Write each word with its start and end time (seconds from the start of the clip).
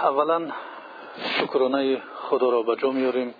اولا 0.00 0.50
شکرانه 1.38 2.02
خدا 2.28 2.50
را 2.50 2.62
به 2.62 2.76
جا 2.76 2.90
میاریم 2.90 3.34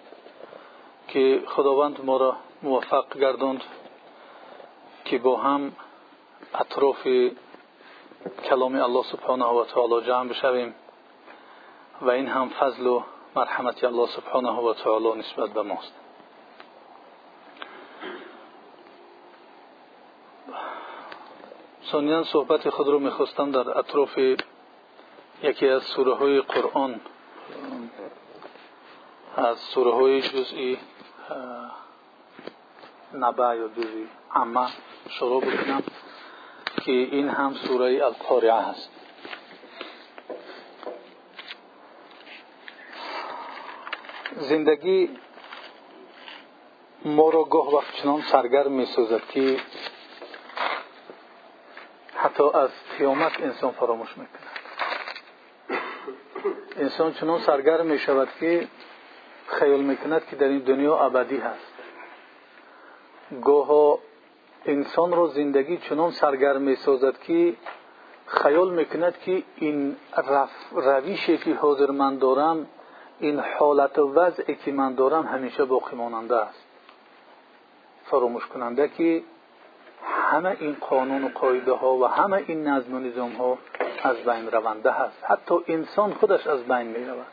که 1.09 1.43
خداوند 1.47 2.05
ما 2.05 2.17
را 2.17 2.37
موفق 2.63 3.19
گرداند 3.19 3.63
که 5.05 5.19
با 5.19 5.37
هم 5.37 5.73
اطراف 6.55 7.09
کلام 8.45 8.75
الله 8.75 9.03
سبحانه 9.03 9.45
و 9.45 9.65
تعالی 9.65 10.07
جمع 10.07 10.29
بشویم 10.29 10.75
و 12.03 12.11
این 12.11 12.27
هم 12.27 12.49
فضل 12.49 12.87
و 12.87 13.03
مرحمت 13.37 13.85
الله 13.85 14.07
سبحانه 14.07 14.51
و 14.51 14.75
تعالی 14.75 15.19
نسبت 15.19 15.51
به 15.51 15.63
ماست. 15.63 15.95
ثانیا 21.93 22.25
صحبت 22.25 22.71
خود 22.71 22.89
را 22.89 22.99
می‌خواستم 22.99 23.51
در 23.51 23.79
اطراف 23.79 24.19
یکی 25.43 25.69
از 25.69 25.83
سوره 25.83 26.15
های 26.15 26.41
قرآن 26.41 27.01
از 29.37 29.59
سوره 29.59 29.93
های 29.93 30.23
جزئی 30.23 30.79
نبع 33.15 33.57
یا 33.57 33.71
عمه 34.35 34.69
شروع 35.09 35.45
بکنم 35.45 35.83
که 36.83 36.93
این 36.93 37.29
هم 37.29 37.55
سوره 37.55 38.05
القارعه 38.05 38.55
هست. 38.55 38.91
زندگی 44.37 45.19
ما 47.05 47.31
را 47.31 47.45
گاه 47.45 47.75
وقت 47.75 47.95
چنان 47.95 48.23
سرگرم 48.23 48.73
می 48.73 48.87
سازد 48.87 49.27
که 49.29 49.61
حتی 52.15 52.43
از 52.55 52.71
قیامت 52.99 53.41
انسان 53.41 53.71
فراموش 53.73 54.19
می‌کند. 54.19 54.50
انسان 56.77 57.13
چنان 57.13 57.41
سرگرم 57.41 57.87
می 57.87 57.99
شود 57.99 58.29
که 58.41 58.69
خیال 59.47 59.81
می‌کند 59.81 60.27
که 60.27 60.37
در 60.37 60.49
این 60.49 60.59
دنیا 60.59 60.99
ابدی 60.99 61.37
هست. 61.37 61.73
گاه 63.43 63.99
انسان 64.67 65.13
را 65.13 65.27
زندگی 65.27 65.77
چنان 65.77 66.11
سرگرم 66.11 66.63
می 66.63 66.77
سازد 66.77 67.19
که 67.19 67.55
خیال 68.27 68.71
می‌کند 68.71 69.19
که 69.19 69.43
این 69.57 69.97
رویشی 70.73 71.39
که 71.39 71.55
حاضر 71.55 71.91
من 71.91 72.19
دارم 72.19 72.67
این 73.19 73.39
حالت 73.59 73.99
و 73.99 74.13
وضعی 74.15 74.55
که 74.55 74.73
من 74.73 74.95
دارم 74.95 75.27
همیشه 75.27 75.65
باقی 75.65 75.97
ماننده 75.97 76.37
است. 76.37 76.65
فراموش 78.05 78.47
کننده 78.47 78.89
که 78.89 79.23
همه 80.31 80.57
این 80.61 80.77
قانون 80.81 81.25
و 81.25 81.29
قاعده 81.29 81.73
ها 81.73 81.95
و 81.95 82.05
همه 82.07 82.45
این 82.47 82.69
نظم 82.69 82.95
و 82.95 82.99
نظام 82.99 83.33
ها 83.33 83.59
از 84.03 84.17
بین 84.17 84.51
رونده 84.51 84.91
هست. 84.91 85.25
حتی 85.25 85.55
انسان 85.67 86.15
خودش 86.15 86.47
از 86.47 86.65
بین 86.65 86.87
می 86.87 87.05
رود 87.07 87.27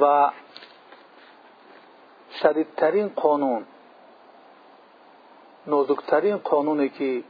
و 0.00 0.30
شدیدترین 2.42 3.08
قانون 3.08 3.64
نازکترین 5.66 6.36
قانونی 6.36 6.88
که 6.88 7.24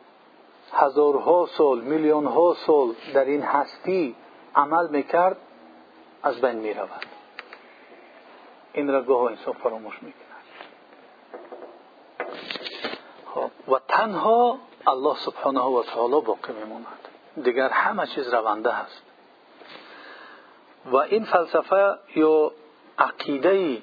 هزارها 0.73 1.47
سال 1.47 1.81
میلیون 1.81 2.27
ها 2.27 2.57
سال 2.67 2.95
در 3.15 3.25
این 3.25 3.43
هستی 3.43 4.17
عمل 4.55 4.89
می‌کرد 4.89 5.37
از 6.23 6.41
بین 6.41 6.55
می 6.55 6.75
رود 6.75 7.07
این 8.73 8.93
را 8.93 9.03
گاه 9.03 9.23
انسان 9.23 9.55
فراموش 9.55 10.03
می‌کند. 10.03 10.25
خب، 13.35 13.73
و 13.73 13.79
تنها 13.89 14.59
الله 14.87 15.17
سبحانه 15.17 15.61
و 15.61 15.83
تعالی 15.83 16.21
باقی 16.21 16.53
میماند. 16.53 17.09
دیگر 17.43 17.69
همه 17.69 18.07
چیز 18.07 18.35
رونده 18.35 18.73
هست. 18.73 19.03
و 20.87 20.97
این 20.97 21.25
فلسفه 21.25 21.99
یا 22.17 22.53
عقیده 22.99 23.83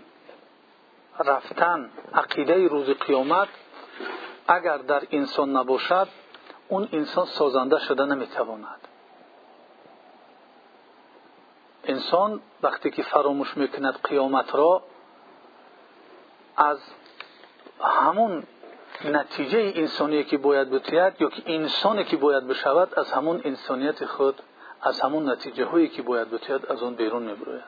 رفتن 1.20 1.90
عقیده 2.14 2.68
روز 2.68 2.90
قیامت 2.90 3.48
اگر 4.48 4.78
در 4.78 5.08
انسان 5.12 5.58
نباشد 5.58 6.08
اون 6.68 6.90
انسان 6.92 7.26
سازنده 7.26 7.80
شده 7.80 8.06
نمی‌تواند. 8.06 8.88
انسان 11.84 12.42
وقتی 12.62 12.92
که 12.92 13.04
فراموش 13.04 13.58
می‌کند 13.58 14.00
قیامت 14.04 14.56
را 14.56 14.84
از 16.58 16.80
همون 17.82 18.44
نتیجه 19.06 19.74
انسانی 19.76 20.24
که 20.24 20.38
باید 20.38 20.70
بتید 20.70 21.22
یا 21.22 21.30
که 21.30 21.44
انسانی 21.46 22.04
که 22.04 22.18
باید 22.18 22.48
بشود 22.48 23.00
از 23.00 23.12
همون 23.12 23.42
انسانیت 23.44 24.06
خود 24.06 24.42
از 24.82 25.02
همون 25.02 25.30
نتیجه 25.30 25.66
هایی 25.66 25.88
که 25.88 26.02
باید 26.02 26.32
بتید 26.32 26.66
از 26.66 26.84
اون 26.84 26.96
بیرون 26.96 27.24
میبروید 27.24 27.64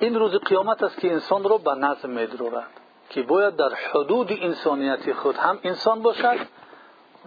این 0.00 0.14
روز 0.14 0.34
قیامت 0.34 0.82
است 0.82 1.00
که 1.00 1.12
انسان 1.12 1.44
را 1.44 1.58
به 1.58 1.74
نظم 1.74 2.10
میدرورد 2.10 2.70
که 3.10 3.22
باید 3.22 3.56
در 3.56 3.74
حدود 3.74 4.32
انسانیت 4.32 5.12
خود 5.12 5.36
هم 5.36 5.58
انسان 5.62 6.02
باشد 6.02 6.38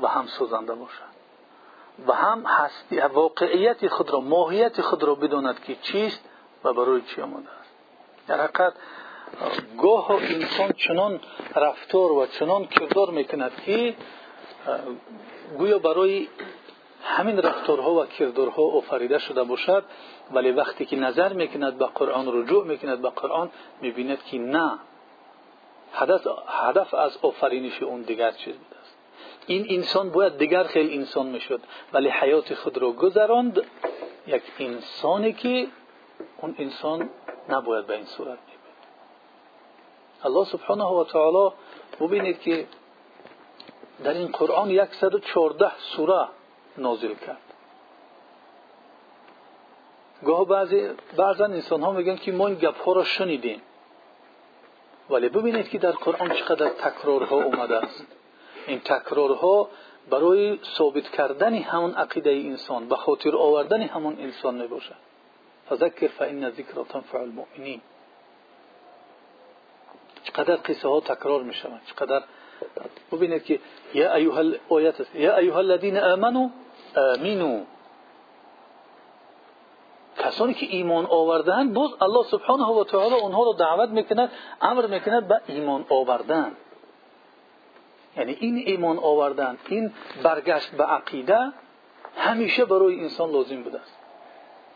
و 0.01 0.07
هم 0.07 0.28
سوزنده 0.28 0.73
باشد. 0.73 1.12
و 2.07 2.13
هم 2.13 2.45
هستی 2.45 3.00
واقعیت 3.00 3.88
خود 3.88 4.09
را 4.09 4.19
ماهیت 4.19 4.81
خود 4.81 5.03
را 5.03 5.16
بداند 5.16 5.63
که 5.63 5.75
چیست 5.75 6.29
و 6.63 6.73
برای 6.73 7.01
چی 7.01 7.22
آمده 7.22 7.50
است. 7.59 7.69
در 8.28 8.41
حقیقت 8.41 8.73
گاه 9.78 10.12
انسان 10.12 10.72
چنان 10.72 11.19
رفتار 11.56 12.12
و 12.12 12.25
چنان 12.25 12.66
کردار 12.66 13.12
می‌کند 13.12 13.52
که 13.66 13.96
گویا 15.58 15.80
برای 15.80 16.28
همین 17.03 17.38
رفتارها 17.38 17.94
و 17.94 18.06
کردارها 18.06 18.64
آفریده 18.64 19.18
شده 19.18 19.44
باشد 19.44 19.84
ولی 20.31 20.52
وقتی 20.52 20.86
که 20.86 20.96
نظر 20.96 21.34
می‌کند 21.34 21.78
به 21.78 21.86
قرآن 21.86 22.42
رجوع 22.42 22.66
می‌کند 22.66 23.02
به 23.02 23.09
قرآن 23.09 23.52
می‌بیند 23.81 24.24
که 24.24 24.38
نه. 24.38 24.80
هدف 26.48 26.94
از 26.94 27.18
آفرینش 27.22 27.84
اون 27.84 28.02
دیگر 28.02 28.31
چیز 28.31 28.56
بود 28.56 28.75
است. 28.81 28.98
این 29.48 29.66
انسان 29.69 30.09
باید 30.09 30.38
دیگر 30.38 30.63
خیلی 30.63 30.98
انسان 30.98 31.25
می‌شد 31.25 31.62
ولی 31.94 32.09
حیات 32.09 32.53
خود 32.53 32.78
را 32.78 32.92
گذراند. 32.92 33.62
یک 34.28 34.44
انسانی 34.59 35.34
که 35.34 35.68
اون 36.42 36.56
انسان 36.59 37.09
نباید 37.50 37.86
به 37.88 37.96
این 37.96 38.06
صورت 38.06 38.38
الله 40.24 40.46
سبحانه 40.46 40.86
و 40.86 41.04
تعالی 41.04 41.52
ببینید 42.00 42.40
که 42.40 42.68
در 44.04 44.14
این 44.14 44.28
قرآن 44.28 44.88
114 44.92 45.72
سوره 45.78 46.28
نازل 46.78 47.14
کرد. 47.14 47.38
گاه 50.26 50.46
بعضی 50.46 50.90
بعضا 51.18 51.46
انسان 51.46 51.81
ها 51.81 51.92
میگن 51.92 52.16
که 52.16 52.31
ما 52.31 52.48
این 52.48 52.58
گپ 52.58 52.78
ها 52.84 52.94
را 52.94 53.04
شنیدیم. 53.04 53.62
ولی 55.10 55.30
ببینید 55.30 55.70
که 55.70 55.78
در 55.78 55.92
قرآن 55.92 56.30
چقدر 56.30 56.70
تکرارها 56.70 57.36
اومده 57.44 57.78
است. 57.78 58.06
این 58.68 58.80
تکرارها 58.80 59.70
برای 60.10 60.60
ثابت 60.78 61.10
کردن 61.10 61.54
همون 61.54 61.94
عقیده 61.94 62.30
انسان 62.30 62.88
به 62.88 62.96
خاطر 62.96 63.36
آوردن 63.36 63.81
همون 63.81 64.20
انسان 64.20 64.56
می‌باشد. 64.62 64.95
فذکر 65.69 66.07
فان 66.07 66.50
ذکر 66.50 66.84
تنفع 66.90 67.18
المؤمنین. 67.18 67.81
چقدر 70.44 70.56
قصه 70.56 70.88
ها 70.88 71.00
تکرار 71.00 71.44
می 71.44 71.54
شوند 71.54 71.82
چقدر 71.86 72.24
ببینید 73.12 73.44
که 73.44 73.60
یا 73.94 74.14
ایها 74.14 74.44
آیت 74.70 75.02
است. 75.02 75.16
یا 75.16 75.38
ایها 75.38 75.58
الذين 75.58 75.98
امنوا 75.98 76.50
امنوا 76.96 77.62
کسانی 80.18 80.54
که 80.54 80.66
ایمان 80.66 81.06
آوردن 81.06 81.74
باز 81.74 81.90
الله 82.02 82.24
سبحانه 82.24 82.66
و 82.66 82.84
تعالی 82.84 83.16
اونها 83.16 83.44
رو 83.44 83.54
دعوت 83.54 83.90
می‌کند 83.90 84.32
امر 84.62 84.88
می‌کند 84.88 85.28
به 85.28 85.42
ایمان 85.48 85.86
آوردن. 85.90 86.52
یعنی 88.18 88.38
این 88.40 88.64
ایمان 88.66 88.98
آوردن 88.98 89.58
این 89.68 89.94
برگشت 90.24 90.72
به 90.72 90.84
عقیده 90.84 91.52
همیشه 92.18 92.66
برای 92.66 93.00
انسان 93.00 93.32
لازم 93.32 93.64
بوده 93.64 93.80
است. 93.80 93.98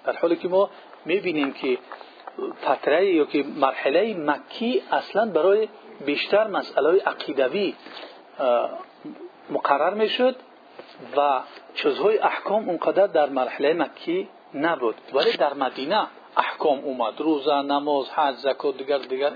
در 0.05 0.13
حالی 0.13 0.35
که 0.35 0.47
ما 0.47 0.69
می‌بینیم 1.05 1.53
که 1.53 1.77
فتره 2.63 3.13
یا 3.13 3.25
که 3.25 3.43
مرحله 3.43 4.13
مکی 4.13 4.83
اصلا 4.91 5.25
برای 5.25 5.67
بیشتر 6.05 6.47
مسئله 6.47 7.01
عقیدوی 7.05 7.75
مقرر 9.49 9.93
می‌شد 9.93 10.35
و 11.17 11.39
چیزهای 11.75 12.17
احکام 12.17 12.69
اونقدر 12.69 13.07
در 13.07 13.29
مرحله 13.29 13.73
مکی 13.73 14.29
نبود. 14.53 14.95
ولی 15.13 15.37
در 15.37 15.53
مدینه 15.53 16.07
احکام 16.37 16.79
اومد 16.79 17.21
روزه 17.21 17.61
نماز 17.61 18.09
حج 18.09 18.35
زکات 18.35 18.77
دیگر 18.77 18.97
دیگر. 18.97 19.31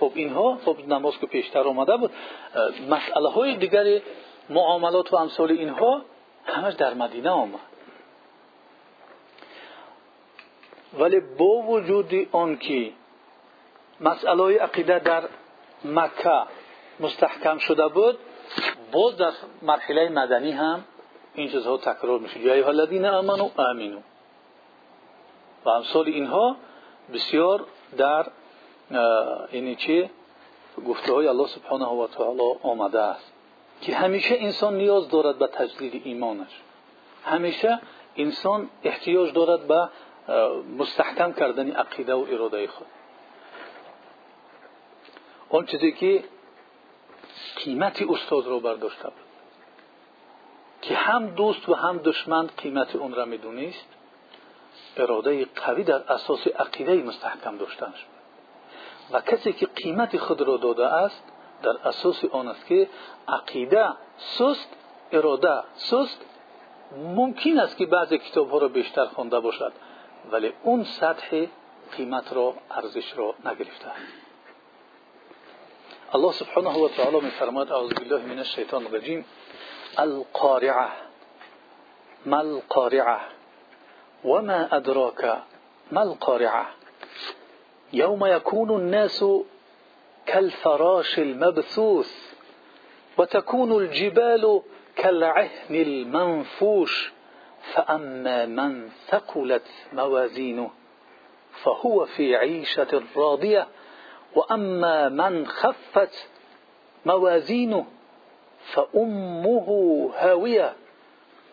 خب 0.00 0.12
اینها 0.14 0.58
خب 0.64 0.76
نماز 0.88 1.18
که 1.18 1.26
پیشتر 1.26 1.60
اومده 1.60 1.96
بود. 1.96 2.10
مسئله 2.90 3.28
های 3.28 3.56
دیگر 3.56 4.00
معاملات 4.50 5.12
و 5.12 5.16
امثال 5.16 5.50
اینها 5.50 6.02
همش 6.44 6.74
در 6.74 6.94
مدینه 6.94 7.30
آمد. 7.30 7.60
ولی 10.98 11.20
با 11.20 11.44
وجود 11.44 12.28
آن 12.32 12.58
که 12.58 12.92
مسئله 14.00 14.58
عقیده 14.58 14.98
در 14.98 15.22
مکه 15.84 16.42
مستحکم 17.00 17.58
شده 17.58 17.88
بود 17.88 18.18
باز 18.92 19.16
در 19.16 19.32
مرحله 19.62 20.08
مدنی 20.08 20.50
هم 20.50 20.84
این 21.34 21.48
چیزها 21.48 21.76
تکرار 21.76 22.18
میشه. 22.18 22.40
یا 22.40 22.54
ایها 22.54 22.68
الذین 22.68 23.06
آمنو 23.06 23.50
آمینو 23.56 23.98
و 25.64 25.68
امثال 25.68 26.06
اینها 26.06 26.56
بسیار 27.12 27.64
در 27.96 28.26
اینی 29.50 29.76
چی؟ 29.76 30.10
گفته 30.88 31.12
های 31.12 31.26
الله 31.26 31.46
سبحانه 31.46 31.86
و 31.86 32.06
تعالی 32.06 32.54
آمده 32.62 33.00
است. 33.00 33.32
که 33.80 33.96
همیشه 33.96 34.36
انسان 34.38 34.76
نیاز 34.76 35.08
دارد 35.08 35.38
به 35.38 35.46
تجدید 35.46 36.02
ایمانش. 36.04 36.60
همیشه 37.24 37.80
انسان 38.16 38.70
احتیاج 38.84 39.32
دارد 39.32 39.68
به 39.68 39.88
مستحکم 40.78 41.32
کردن 41.32 41.70
عقیده 41.70 42.14
و 42.14 42.26
اراده 42.30 42.66
خود. 42.66 42.86
اون 45.48 45.66
چیزی 45.66 45.92
که 45.92 46.24
قیمت 47.56 48.02
استاد 48.02 48.46
رو 48.46 48.60
برداشته 48.60 49.02
بود. 49.02 49.12
که 50.82 50.94
هم 50.94 51.26
دوست 51.26 51.68
و 51.68 51.74
هم 51.74 51.98
دشمن 51.98 52.46
قیمت 52.46 52.96
اون 52.96 53.14
را 53.14 53.24
میدونیست 53.24 53.88
اراده 54.96 55.44
قوی 55.44 55.84
در 55.84 56.12
اساس 56.12 56.46
عقیده 56.46 56.94
مستحکم 56.94 57.56
داشتن 57.56 57.94
و 59.12 59.20
کسی 59.20 59.52
که 59.52 59.66
قیمت 59.66 60.16
خود 60.16 60.42
را 60.42 60.56
داده 60.56 60.86
است 60.86 61.22
در 61.62 61.88
اساس 61.88 62.24
آن 62.24 62.48
است 62.48 62.66
که 62.66 62.88
عقیده 63.28 63.88
سست 64.18 64.68
اراده 65.12 65.62
سست 65.74 66.20
ممکن 66.96 67.58
است 67.58 67.76
که 67.76 67.86
بعضی 67.86 68.18
کتاب 68.18 68.50
ها 68.50 68.58
را 68.58 68.68
بیشتر 68.68 69.04
خوانده 69.06 69.40
باشد. 69.40 69.72
ولی 70.30 70.52
اون 70.62 70.84
سطح 70.84 71.46
قیمت 71.96 72.32
را 72.32 72.54
ارزش 72.70 73.12
را 73.16 73.34
نگرفته. 73.44 73.90
الله 76.14 76.32
سبحانه 76.32 76.84
و 76.84 76.88
تعالی 76.88 77.20
میفرماید 77.20 77.72
اعوذ 77.72 77.92
بالله 77.92 78.22
من 78.22 78.38
الشیطان 78.38 78.86
الرجیم. 78.86 79.24
القارعه. 79.98 80.88
ما 82.26 82.40
القارعه؟ 82.40 83.20
وما 84.24 84.68
أدراك 84.76 85.42
ما 85.92 86.02
القارعة؟ 86.02 86.66
يوم 87.92 88.26
يكون 88.26 88.70
الناس 88.70 89.24
كالفراش 90.26 91.18
المبثوث 91.18 92.10
وتكون 93.18 93.72
الجبال 93.72 94.62
كالعهن 94.96 95.74
المنفوش. 95.74 97.12
فأما 97.74 98.46
من 98.46 98.90
ثقلت 99.08 99.66
موازينه 99.92 100.70
فهو 101.64 102.04
في 102.06 102.36
عيشة 102.36 103.02
راضية 103.16 103.68
وأما 104.34 105.08
من 105.08 105.46
خفت 105.46 106.28
موازينه 107.06 107.86
فأمه 108.72 109.68
هاوية 110.16 110.74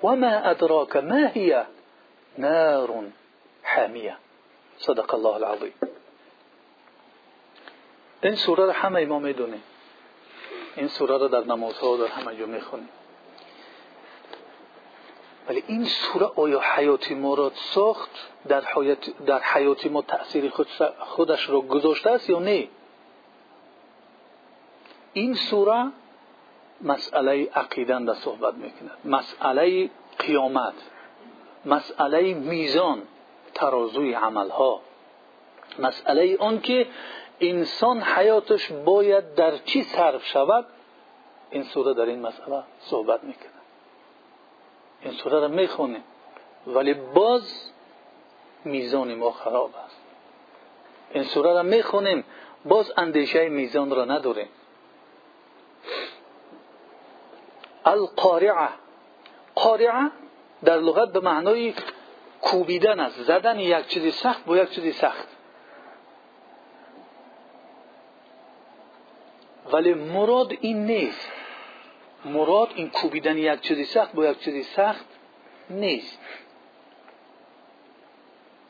وما 0.04 0.52
أدراك 0.52 0.98
ما 0.98 1.32
هي؟ 1.34 1.66
نار 2.38 3.04
حامیه 3.64 4.18
صدق 4.78 5.16
الله 5.16 5.36
العظیم 5.36 5.74
این 8.24 8.36
سورة 8.36 8.66
را 8.66 8.72
همه 8.72 9.06
ما 9.06 9.20
میدونیم. 9.20 9.64
این 10.76 10.88
سورة 10.88 11.18
را 11.18 11.28
در 11.28 11.44
نمازها 11.44 11.98
در 11.98 12.06
همه 12.06 12.36
جا 12.36 12.46
میخونیم. 12.46 12.90
ولی 15.50 15.64
این 15.68 15.84
سوره 15.84 16.26
آیا 16.36 16.62
حیات 16.76 17.12
ما 17.12 17.34
را 17.34 17.52
ساخت 17.56 18.10
در 18.48 18.66
حیات, 18.66 19.24
در 19.26 19.42
حیات 19.42 19.86
ما 19.86 20.02
تأثیر 20.02 20.54
خودش 21.00 21.50
را 21.50 21.62
گذاشته 21.62 22.10
است 22.10 22.30
یا 22.30 22.40
نه؟ 22.40 22.68
این 25.14 25.34
سوره 25.34 25.92
مسئله 26.82 27.50
عقیدن 27.56 28.08
را 28.08 28.14
صحبت 28.14 28.54
می‌کند. 28.54 28.98
مسئله 29.06 29.90
قیامت. 30.20 30.74
مسئله 31.66 32.34
میزان 32.34 33.02
ترازوی 33.54 34.14
عملها. 34.14 34.82
مسئله 35.80 36.38
آن 36.38 36.62
که 36.62 36.88
انسان 37.40 38.02
حیاتش 38.02 38.72
باید 38.72 39.36
در 39.36 39.58
چی 39.58 39.84
صرف 39.84 40.26
شود؟ 40.26 40.66
این 41.52 41.64
سوره 41.64 41.94
در 41.94 42.06
این 42.06 42.22
مسئله 42.22 42.64
صحبت 42.80 43.24
می‌کنه 43.24 43.59
این 45.02 45.14
سوره 45.14 45.40
را 45.40 45.48
می‌خونیم. 45.48 46.04
ولی 46.68 46.94
باز 46.94 47.72
میزان 48.66 49.16
ما 49.16 49.32
خراب 49.32 49.76
است. 49.86 50.02
این 51.12 51.24
سوره 51.24 51.54
را 51.54 51.64
می‌خونیم 51.64 52.24
باز 52.66 52.94
اندیشه 52.98 53.50
میزان 53.50 53.92
را 53.92 54.06
نداریم. 54.06 54.50
القارعه. 57.86 58.70
قارعه 59.56 60.12
در 60.64 60.78
لغت 60.78 61.12
به 61.12 61.20
معنای 61.20 61.74
کوبیدن 62.42 63.00
است. 63.00 63.22
زدن 63.22 63.60
یک 63.60 63.88
چیزی 63.88 64.12
سخت 64.12 64.46
با 64.46 64.58
یک 64.58 64.70
چیزی 64.70 64.92
سخت. 64.92 65.28
ولی 69.72 69.94
مراد 69.94 70.54
این 70.62 70.86
نیست. 70.86 71.32
مراد 72.26 72.70
این 72.76 72.90
کوبیدن 72.90 73.38
یک 73.38 73.62
چیزی 73.62 73.86
سخت 73.86 74.14
با 74.14 74.26
یک 74.26 74.40
چیزی 74.40 74.64
سخت 74.64 75.06
نیست. 75.70 76.20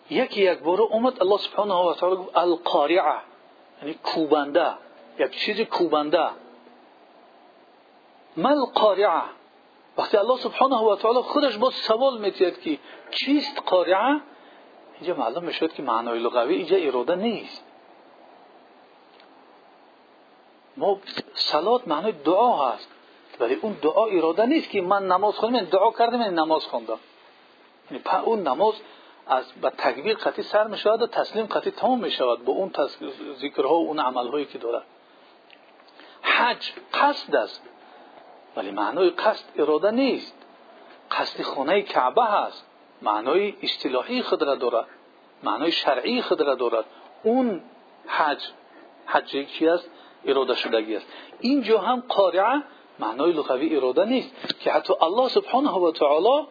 یکی 0.09 0.51
یک 0.51 0.59
بار 0.59 0.81
اومد 0.81 1.21
الله 1.21 1.37
سبحانه 1.37 1.73
و 1.73 1.93
تعالی 1.93 2.15
گفت 2.15 2.37
القارعه 2.37 3.21
یعنی 3.81 3.93
کوبنده 3.93 4.73
یک 5.19 5.31
چیز 5.31 5.61
کوبنده. 5.61 6.29
مل 8.37 8.65
قارعه 8.75 9.21
وقتی 9.97 10.17
الله 10.17 10.37
سبحانه 10.37 10.75
و 10.75 10.95
تعالی 10.95 11.21
خودش 11.21 11.57
با 11.57 11.69
سوال 11.69 12.17
میتید 12.17 12.61
که 12.61 12.79
چیست 13.11 13.61
قارعه؟ 13.65 14.21
اینجا 14.99 15.15
معلوم 15.15 15.43
می‌شد 15.43 15.73
که 15.73 15.83
معنای 15.83 16.19
لغوی 16.19 16.55
اینجا 16.55 16.77
اراده 16.77 17.15
نیست. 17.15 17.63
ما 20.77 20.99
سلات 21.33 21.87
معنای 21.87 22.11
دعا 22.11 22.67
هست. 22.67 22.98
ولی 23.39 23.55
اون 23.61 23.77
دعا 23.81 24.05
اراده 24.05 24.45
نیست 24.45 24.69
که 24.69 24.81
من 24.81 25.07
نماز 25.07 25.35
خوندم 25.35 25.65
دعا 25.65 25.91
کردم 25.91 26.21
این 26.21 26.33
نماز 26.33 26.65
خوندم. 26.65 26.99
یعنی 27.91 28.03
اون 28.25 28.47
نماز 28.47 28.73
از 29.27 29.51
به 29.61 29.69
تکبیر 29.69 30.17
قطعی 30.17 30.43
سر 30.43 30.67
می 30.67 30.77
شود 30.77 31.01
و 31.01 31.07
تسلیم 31.07 31.45
قطعی 31.45 31.71
تمام 31.71 31.99
می 31.99 32.11
شود 32.11 32.45
با 32.45 32.53
اون 32.53 32.71
ذکرها 33.39 33.73
و 33.73 33.87
اون 33.87 33.99
عملهایی 33.99 34.45
که 34.45 34.57
دارد 34.57 34.83
حج 36.21 36.71
قصد 36.93 37.35
است 37.35 37.61
ولی 38.55 38.71
معنای 38.71 39.09
قصد 39.09 39.45
اراده 39.57 39.91
نیست. 39.91 40.35
قصد 41.11 41.41
خانه 41.41 41.81
کعبه 41.81 42.23
هست. 42.23 42.65
معنای 43.01 43.53
اصطلاحی 43.63 44.21
خود 44.21 44.43
را 44.43 44.55
دارد 44.55 44.87
معنای 45.43 45.71
شرعی 45.71 46.21
خود 46.21 46.41
را 46.41 46.55
دارد 46.55 46.85
اون 47.23 47.61
حج 48.07 48.43
حج 49.05 49.47
چی 49.47 49.67
است؟ 49.67 49.89
اراده 50.25 50.55
شدگی 50.55 50.95
است. 50.95 51.07
اینجا 51.39 51.79
هم 51.79 52.03
قارعه 52.07 52.63
معنای 52.99 53.31
لغوی 53.31 53.75
اراده 53.75 54.05
نیست 54.05 54.59
که 54.59 54.71
حتی 54.71 54.93
الله 55.01 55.29
سبحانه 55.29 55.71
و 55.71 55.91
تعالی 55.91 56.47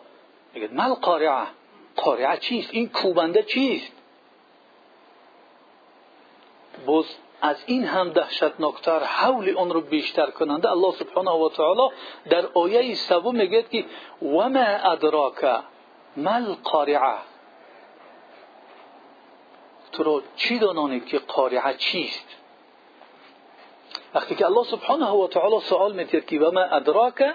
میگه 0.54 0.68
مل 0.72 0.94
قارعه 0.94 1.46
قارعه 1.96 2.36
چیست؟ 2.36 2.68
این 2.72 2.88
کوبنده 2.88 3.42
چیست؟ 3.42 3.92
باز 6.86 7.04
از 7.40 7.56
این 7.66 7.84
هم 7.84 8.10
دهشتناکتر 8.10 8.98
حول 8.98 9.56
آن 9.58 9.70
رو 9.70 9.80
بیشتر 9.80 10.30
کننده 10.30 10.70
الله 10.70 10.92
سبحانه 10.92 11.30
و 11.30 11.48
تعالی 11.48 11.94
در 12.30 12.46
آیه 12.46 12.94
سوم 12.94 13.36
میگه 13.36 13.62
که 13.62 13.84
و 14.22 14.48
ما 14.48 14.60
ادراک 14.60 15.62
مل 16.16 16.54
قارعه 16.64 17.18
تو 19.92 20.02
رو 20.02 20.22
چی 20.36 20.58
دانانی 20.58 21.00
که 21.00 21.18
قارعه 21.18 21.74
چیست؟ 21.74 22.36
وقتی 24.18 24.34
که 24.34 24.46
الله 24.46 24.64
سبحانه 24.64 25.10
و 25.10 25.26
تعالی 25.26 25.60
سوال 25.60 25.92
میتید 25.92 26.26
که 26.26 26.40
و 26.40 26.50
ما 26.50 26.60
ادراک؟ 26.60 27.34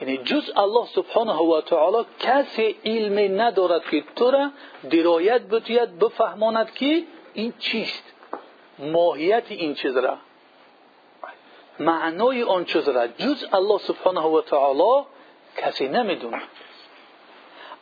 یعنی 0.00 0.16
جز 0.16 0.50
الله 0.56 0.86
سبحانه 0.86 1.32
و 1.32 1.60
تعالی 1.60 2.06
کسی 2.20 2.76
علم 2.84 3.40
ندارد 3.40 3.84
که 3.90 4.04
تو 4.16 4.30
را 4.30 4.50
درایت 4.90 5.42
بتوید 5.42 5.98
بفهماند 5.98 6.74
که 6.74 7.02
این 7.34 7.52
چیست؟ 7.58 8.04
ماهیت 8.78 9.44
این 9.48 9.74
چیز 9.74 9.96
را. 9.96 10.16
معنای 11.78 12.42
آن 12.42 12.64
چیز 12.64 12.88
را 12.88 13.06
جز 13.06 13.44
الله 13.52 13.78
سبحانه 13.78 14.20
و 14.20 14.40
تعالی 14.40 15.06
کسی 15.56 15.88
نمی‌دونه. 15.88 16.42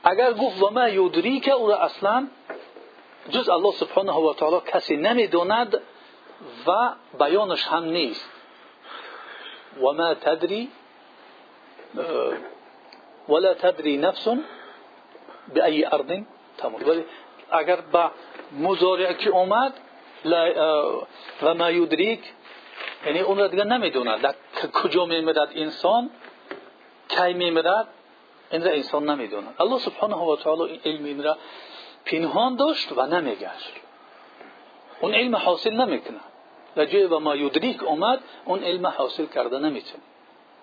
اگر 0.05 0.33
گفت 0.33 0.63
و 0.63 0.71
ما 0.71 0.89
یودری 0.89 1.41
که 1.41 1.53
او 1.53 1.69
را 1.69 1.77
اصلا 1.77 2.29
جز 3.31 3.49
الله 3.49 3.73
سبحانه 3.73 4.13
و 4.13 4.35
تعالی 4.35 4.61
کسی 4.67 4.97
نمی‌دوند 4.97 5.81
و 6.67 6.93
بیانش 7.19 7.65
هم 7.65 7.85
نیست. 7.85 8.31
و 9.81 9.93
ما 9.93 10.15
تدری 10.15 10.71
ولا 13.29 13.55
تدری 13.55 13.97
نفس 13.97 14.29
به 15.55 15.65
ای 15.65 15.85
ارض 15.85 16.23
تموت. 16.59 16.89
ولی 16.89 17.05
اگر 17.51 17.77
با 17.77 18.11
مزارع 18.53 19.13
که 19.13 19.31
اومد 19.31 19.73
و 21.43 21.55
ما 21.55 21.71
یدریک 21.71 22.21
یعنی 23.07 23.21
اون 23.21 23.39
را 23.39 23.49
دیگه 23.49 23.65
نمی‌دوند 23.65 24.21
در 24.21 24.35
کجا 24.73 25.07
میمیرد 25.07 25.51
انسان 25.55 26.11
کی 27.09 27.33
میمیرد 27.33 27.89
این 28.51 28.65
را 28.65 28.71
انسان 28.71 29.11
نمی‌دوند 29.11 29.55
الله 29.61 29.79
سبحانه 29.79 30.17
و 30.17 30.37
تعالی 30.37 30.81
علم 30.85 31.05
این 31.05 31.23
را 31.23 31.37
پنهان 32.05 32.57
داشت 32.57 32.93
و 32.97 33.07
نمیگشت. 33.07 33.73
اون 35.01 35.15
علم 35.15 35.37
حاصل 35.37 35.73
نمی‌کنه. 35.73 36.21
و 36.77 36.85
و 36.85 37.19
ما 37.19 37.37
یدریک 37.37 37.83
اومد 37.83 38.21
اون 38.45 38.65
علم 38.65 38.87
حاصل 38.87 39.27
کرده 39.27 39.59
نمی‌تونه. 39.59 40.03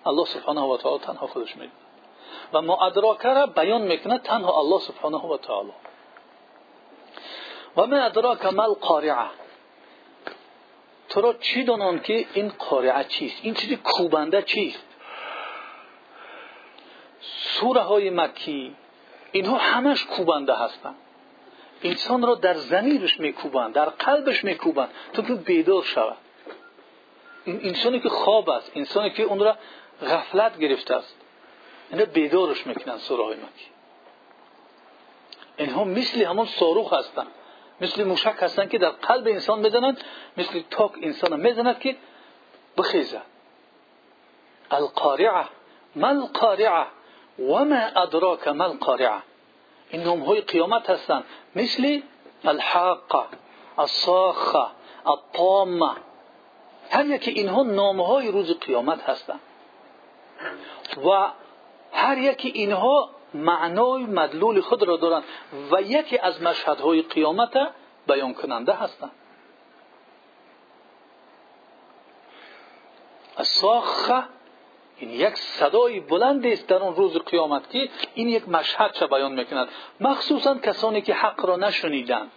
الله 0.06 0.24
سبحانه 0.24 0.60
و 0.60 0.76
تعالی 0.76 0.98
تنها 0.98 1.26
خودش 1.26 1.56
می‌دونه. 1.56 1.72
و 2.52 2.62
ما 2.62 2.86
ادراک 2.86 3.26
را 3.26 3.46
بیان 3.46 3.82
می‌کنه 3.82 4.18
تنها 4.18 4.58
الله 4.58 4.80
سبحانه 4.80 5.16
و 5.16 5.36
تعالی. 5.36 5.72
و 7.76 7.86
ما 7.86 7.96
ادراک 7.96 8.46
ما 8.46 8.62
القارعه. 8.62 9.30
تو 11.08 11.20
را 11.20 11.32
چی 11.32 11.64
دانان 11.64 12.00
که 12.00 12.26
این 12.34 12.52
قارعه 12.58 13.04
چیست؟ 13.04 13.36
این 13.42 13.54
چیزی 13.54 13.76
کوبنده 13.76 14.42
چیست؟ 14.42 14.86
سوره 17.20 17.80
های 17.80 18.10
مکی 18.10 18.76
اینها 19.32 19.56
همش 19.56 20.04
کوبنده 20.04 20.54
هستند 20.54 20.96
انسان 21.82 22.22
را 22.22 22.34
در 22.34 22.54
زمیرش 22.54 23.20
میکوبند 23.20 23.72
در 23.72 23.84
قلبش 23.84 24.44
میکوبند 24.44 24.90
تو 25.12 25.22
که 25.22 25.34
بیدار 25.34 25.82
شود. 25.82 26.16
این 27.44 27.60
انسانی 27.62 28.00
که 28.00 28.08
خواب 28.08 28.50
است 28.50 28.72
انسانی 28.74 29.10
که 29.10 29.22
اون 29.22 29.38
را 29.38 29.56
غفلت 30.02 30.58
گرفته 30.58 30.94
است 30.94 31.16
اینا 31.90 32.04
بیدارش 32.04 32.66
می‌کنن 32.66 32.98
سوره 32.98 33.24
های 33.24 33.36
مکی. 33.36 33.70
اینها 35.56 35.84
مثل 35.84 36.24
همون 36.24 36.46
صاروخ 36.46 36.92
هستند 36.92 37.26
مثل 37.80 38.04
موشک 38.04 38.36
هستند 38.38 38.70
که 38.70 38.78
در 38.78 38.90
قلب 38.90 39.26
انسان 39.26 39.58
می‌زنند 39.58 40.04
مثل 40.36 40.62
تاک 40.70 40.92
انسان 41.02 41.40
می‌زند 41.40 41.78
که 41.78 41.96
بخیزد 42.78 43.22
القارعه 44.70 45.44
ما 45.96 46.08
القارعه؟ 46.08 46.86
وما 47.38 47.76
ادراک 47.76 48.48
ما 48.48 48.64
القارعه؟ 48.64 49.22
این 49.90 50.02
نام 50.02 50.20
های 50.20 50.40
قیامت 50.40 50.90
هستند 50.90 51.24
مثل 51.56 52.00
الحاقه 52.44 53.24
الصاخه 53.78 54.66
الطامه. 55.06 55.90
هر 56.90 57.06
یکی 57.06 57.30
اینها 57.30 57.62
نام 57.62 58.00
های 58.00 58.28
روز 58.28 58.58
قیامت 58.58 59.02
هستند 59.02 59.40
و 61.04 61.30
هر 61.92 62.18
یکی 62.18 62.48
اینها 62.48 63.10
معنای 63.34 64.02
مدلول 64.02 64.60
خود 64.60 64.82
را 64.82 64.96
دارند 64.96 65.24
و 65.72 65.82
یکی 65.82 66.18
از 66.18 66.42
مشهدهای 66.42 67.02
قیامت 67.02 67.52
بیان 68.06 68.34
کننده 68.34 68.72
هستند 68.72 69.10
الصاخه 73.38 74.24
این 75.00 75.10
یک 75.10 75.36
صدای 75.36 76.00
بلند 76.00 76.46
است 76.46 76.66
در 76.66 76.82
اون 76.82 76.94
روز 76.94 77.16
قیامت 77.16 77.70
که 77.70 77.88
این 78.14 78.28
یک 78.28 78.48
مشهد 78.48 78.92
چه 78.92 79.06
بیان 79.06 79.32
می‌کند؟ 79.32 79.68
مخصوصا 80.00 80.54
کسانی 80.54 81.02
که 81.02 81.14
حق 81.14 81.46
را 81.46 81.56
نشنیدند 81.56 82.30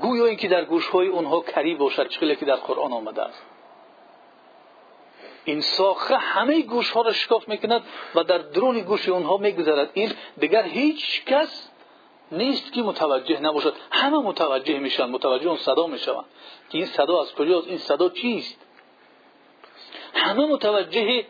گویا 0.00 0.26
اینکه 0.26 0.48
در 0.48 0.64
گوشهای 0.64 1.08
اونها 1.08 1.40
کری 1.40 1.74
باشد 1.74 2.08
چقدر 2.08 2.34
که 2.34 2.44
در 2.46 2.56
قرآن 2.56 2.92
آمده 2.92 3.22
است. 3.22 3.42
این 5.44 5.60
ساخه 5.60 6.16
همه 6.16 6.62
گوش 6.62 6.90
ها 6.90 7.02
را 7.02 7.12
شکاف 7.12 7.48
می‌کند 7.48 7.82
و 8.14 8.24
در 8.24 8.38
درون 8.38 8.80
گوش 8.80 9.08
اونها 9.08 9.36
میگذرد. 9.36 9.90
این 9.94 10.12
دیگر 10.38 10.62
هیچ 10.62 11.24
کس 11.24 11.70
نیست 12.32 12.72
که 12.72 12.82
متوجه 12.82 13.40
نباشد. 13.40 13.74
همه 13.90 14.18
متوجه 14.18 14.78
میشن. 14.78 15.04
متوجه 15.04 15.48
اون 15.48 15.56
صدا 15.56 15.86
می‌شوند. 15.86 16.24
که 16.70 16.78
این 16.78 16.86
صدا 16.86 17.20
از 17.20 17.34
کجاست؟ 17.34 17.68
این 17.68 17.78
صدا 17.78 18.08
چیست؟ 18.08 18.63
همه 20.14 20.46
متوجه 20.46 21.26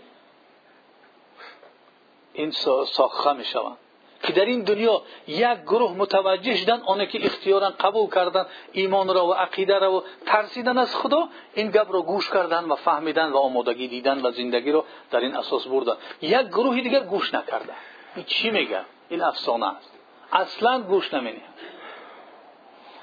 این 2.33 2.51
ساخه 2.85 3.33
می 3.33 3.45
شوند 3.45 3.77
که 4.23 4.33
در 4.33 4.45
این 4.45 4.63
دنیا 4.63 5.03
یک 5.27 5.63
گروه 5.67 5.93
متوجه 5.93 6.57
شدن 6.57 6.83
آنه 6.87 7.07
که 7.07 7.27
اختیارا 7.27 7.71
قبول 7.71 8.11
کردن 8.11 8.47
ایمان 8.73 9.15
را 9.15 9.27
و 9.27 9.35
عقیده 9.35 9.79
را 9.79 9.93
و 9.93 10.03
ترسیدن 10.27 10.79
از 10.79 10.97
خدا 10.97 11.29
این 11.55 11.71
گپ 11.71 11.93
را 11.93 12.03
گوش 12.03 12.31
کردن 12.31 12.65
و 12.65 12.75
فهمیدن 12.75 13.33
و 13.33 13.37
آمادگی 13.37 13.89
دیدن 13.89 14.27
و 14.27 14.31
زندگی 14.31 14.73
را 14.73 14.85
در 15.11 15.21
این 15.21 15.37
اساس 15.37 15.67
بردن. 15.67 15.97
یک 16.23 16.47
گروه 16.47 16.81
دیگر 16.81 17.01
گوش 17.01 17.35
نکردن. 17.35 17.75
این 18.17 18.25
چی 18.25 18.51
میگه؟ 18.51 18.81
این 19.09 19.23
افسانه 19.23 19.67
است. 19.77 19.93
اصلا 20.33 20.83
گوش 20.83 21.15
نمینه 21.15 21.43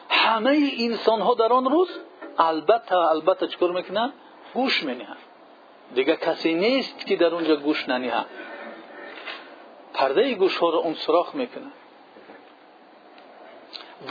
همه 0.09 0.71
انسان 0.79 1.21
ها 1.21 1.33
در 1.33 1.53
آن 1.53 1.65
روز 1.65 1.89
البته 2.37 2.97
البته 2.97 3.47
چکار 3.47 3.71
می‌کنن؟ 3.71 4.13
گوش 4.53 4.83
مینهن 4.83 5.17
دیگه 5.95 6.15
کسی 6.15 6.53
نیست 6.53 7.05
که 7.05 7.15
در 7.15 7.33
اونجا 7.35 7.55
گوش 7.55 7.89
ننیه. 7.89 8.25
پرده 9.93 10.33
گوش 10.33 10.57
ها 10.57 10.69
رو 10.69 10.77
اون 10.77 10.93
سراخ 10.93 11.35
می‌کنه. 11.35 11.71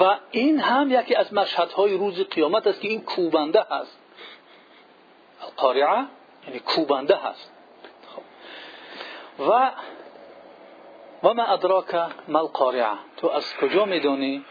و 0.01 0.19
این 0.31 0.61
هم 0.61 0.91
یکی 0.91 1.15
از 1.15 1.35
مشهدهای 1.35 1.99
روز 1.99 2.21
قیامت 2.21 2.67
است 2.67 2.81
که 2.81 2.89
این 2.89 3.01
کوبنده 3.01 3.67
هست. 3.71 3.99
قارعه 5.57 6.05
یعنی 6.47 6.59
کوبنده 6.59 7.17
هست. 7.17 7.53
خب. 8.15 8.23
و 9.49 9.71
و 11.23 11.35
ما 11.35 11.43
ادراک 11.43 11.95
ما 12.29 12.39
القارعه؟ 12.39 12.93
تو 13.17 13.29
از 13.29 13.57
کجا 13.57 13.85
می‌دونی 13.85 14.45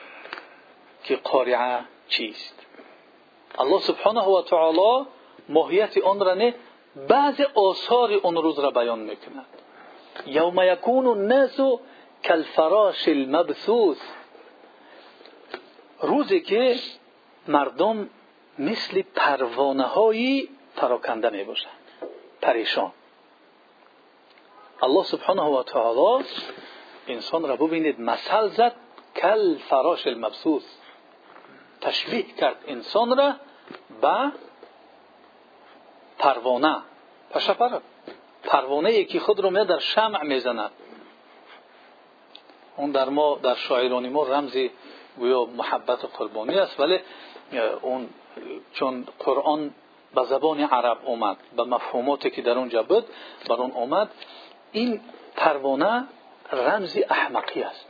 که 1.04 1.16
قارعه 1.16 1.80
چیست؟ 2.08 2.66
الله 3.60 3.80
سبحانه 3.80 4.22
و 4.22 4.42
تعالی 4.42 5.06
ماهیت 5.50 5.98
آن 5.98 6.20
را 6.20 6.34
نه 6.34 6.56
بعض 6.96 7.42
آثار 7.56 8.14
اون 8.14 8.36
روز 8.36 8.60
را 8.60 8.72
بیان 8.72 9.00
می‌کند. 9.00 9.46
یوم 10.26 10.62
یکون 10.62 11.08
الناس 11.08 11.60
کالفراش 12.28 13.08
المبثوث. 13.08 13.98
روزی 16.02 16.42
که 16.42 16.76
مردم 17.48 18.10
مثل 18.60 19.02
پروانه 19.02 19.84
هایی 19.84 20.50
پراکنده 20.76 21.30
می 21.30 21.44
باشند 21.44 21.74
پریشان. 22.42 22.92
الله 24.84 25.04
سبحانه 25.04 25.42
و 25.42 25.64
تعالی 25.64 26.26
انسان 27.08 27.48
را 27.48 27.56
ببینید 27.56 28.02
مثل 28.02 28.48
زد 28.48 28.76
کل 29.16 29.58
فراش 29.58 30.08
المبسوس 30.08 30.64
تشبیه 31.82 32.24
کرد 32.24 32.64
انسان 32.68 33.18
را 33.18 33.36
به 34.02 34.32
پروانه. 36.20 36.82
پشپر 37.32 37.80
پروانه 38.44 38.94
یکی 38.94 39.20
خود 39.20 39.40
رو 39.40 39.64
در 39.66 39.80
شمع 39.80 40.24
می‌زند 40.24 40.72
اون 42.78 42.92
در 42.92 43.10
ما 43.10 43.40
در 43.44 43.56
شاعرانی 43.56 44.10
ما 44.10 44.24
رمزی 44.24 44.72
گویا 45.18 45.46
محبت 45.46 46.06
قربانی 46.06 46.60
است 46.60 46.80
ولی 46.80 47.00
اون 47.82 48.10
چون 48.74 49.08
قرآن 49.20 49.74
به 50.16 50.24
زبان 50.24 50.60
عرب 50.60 50.98
اومد 51.06 51.38
به 51.56 51.64
مفهوماتی 51.64 52.30
که 52.30 52.42
در 52.42 52.58
اونجا 52.58 52.84
بود 52.84 53.06
بر 53.50 53.56
اون 53.56 53.72
اومد. 53.72 54.10
این 54.72 55.02
پروانه 55.36 56.08
رمزی 56.52 57.04
احمقی 57.04 57.62
است. 57.62 57.88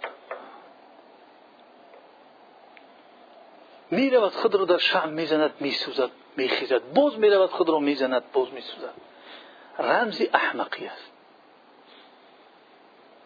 می‌رود 3.91 4.31
خود 4.31 4.55
رو 4.55 4.65
در 4.65 4.77
شمع 4.77 5.05
می‌زند 5.05 5.53
میسوزد. 5.59 6.11
میخیزد. 6.37 6.93
باز 6.93 7.19
می‌رود 7.19 7.49
خود 7.49 7.69
رو 7.69 7.79
می‌زند 7.79 8.31
باز 8.33 8.53
میسوزد. 8.53 8.93
رمزی 9.79 10.29
احمقی 10.33 10.85
است. 10.85 11.11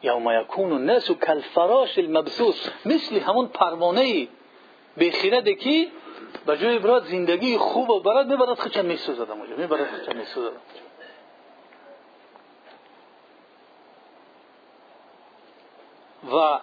یوم 0.03 0.41
یکون 0.41 0.71
الناس 0.71 1.11
کالفراش 1.11 1.97
المبثوث 1.97 2.69
مثل 2.85 3.19
همون 3.19 3.47
پروانه 3.47 4.27
بخیرده 4.99 5.55
که 5.55 5.87
به 6.45 6.57
جای 6.57 6.79
برات 6.79 7.05
زندگی 7.05 7.57
خوب 7.57 7.89
و 7.89 7.99
برات 7.99 8.27
می‌برد 8.27 8.59
خچه 8.59 8.81
میسوزد 8.81 9.31
اونجا 9.31 9.55
می‌برد 9.55 9.85
خچه 9.85 10.13
میسوزد. 10.13 10.51
و 16.31 16.59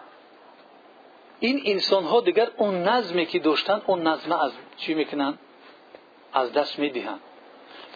این 1.41 1.63
انسان 1.65 2.05
ها 2.05 2.21
دیگر 2.21 2.51
اون 2.57 2.83
نظمی 2.83 3.27
که 3.27 3.39
داشتن 3.39 3.83
اون 3.87 4.07
نظم 4.07 4.33
از 4.33 4.53
چی 4.77 4.95
می‌کنن؟ 4.95 5.39
از 6.33 6.53
دست 6.53 6.79
می‌دهند 6.79 7.21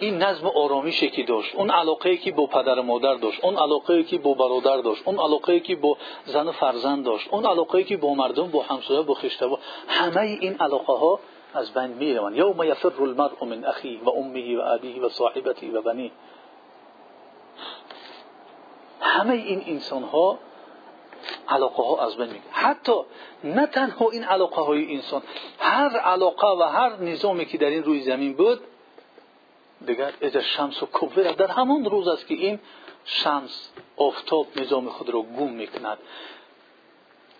این 0.01 0.19
نظم 0.19 0.47
آرامیشی 0.47 1.11
که 1.11 1.23
داشت. 1.23 1.55
اون 1.55 1.71
علاقه 1.71 2.17
که 2.17 2.33
با 2.33 2.47
پدر 2.47 2.81
مادر 2.81 3.15
داشت. 3.15 3.45
اون 3.45 3.57
علاقه 3.57 4.03
که 4.03 4.19
با 4.19 4.35
برادر 4.35 4.77
داشت. 4.77 5.03
اون 5.05 5.19
علاقه 5.19 5.61
که 5.61 5.77
با 5.77 5.97
زن 6.25 6.49
و 6.49 6.53
فرزند 6.53 7.05
داشت. 7.05 7.29
اون 7.31 7.47
علاقه 7.47 7.85
که 7.85 7.97
با 7.97 8.15
مردم 8.15 8.51
با 8.51 8.63
همسایه 8.63 9.03
با 9.03 9.15
خشته 9.15 9.47
همه 9.89 10.21
این 10.21 10.55
علاقه 10.55 10.93
ها 10.93 11.21
از 11.55 11.75
بین 11.75 11.87
می‌روند. 11.87 12.37
یوم 12.37 12.63
یفر 12.63 13.03
المرء 13.03 13.45
من 13.45 13.65
اخیه 13.65 14.01
و 14.05 14.11
امه 14.11 14.57
و 14.57 14.63
ابیه 14.67 15.03
و 15.03 15.09
صاحبته 15.09 15.71
و 15.71 15.83
بنی 15.83 16.13
همه 19.01 19.35
این 19.35 19.65
انسان 19.67 20.03
ها 20.03 20.39
علاقه 21.49 21.83
ها 21.83 22.07
از 22.07 22.17
بین 22.17 22.27
میگه 22.27 22.41
حتی 22.51 23.01
نه 23.45 23.67
تنها 23.67 24.11
این 24.11 24.25
علاقه 24.25 24.63
های 24.63 24.95
انسان 24.95 25.23
هر 25.59 25.99
علاقه 25.99 26.47
و 26.47 26.63
هر 26.63 26.97
نظامی 26.97 27.47
که 27.47 27.59
در 27.59 27.67
این 27.67 27.85
روی 27.85 28.01
زمین 28.01 28.35
بود 28.35 28.61
دیگر 29.87 30.13
از 30.23 30.37
شمس 30.37 30.83
و 30.83 30.87
کوبر 30.87 31.23
در 31.23 31.47
همون 31.47 31.85
روز 31.85 32.09
است 32.09 32.27
که 32.27 32.35
این 32.35 32.59
شمس 33.05 33.73
آفتاب 33.97 34.47
نظام 34.57 34.89
خود 34.89 35.11
را 35.11 35.23
گم 35.23 35.49
می‌کند. 35.49 35.99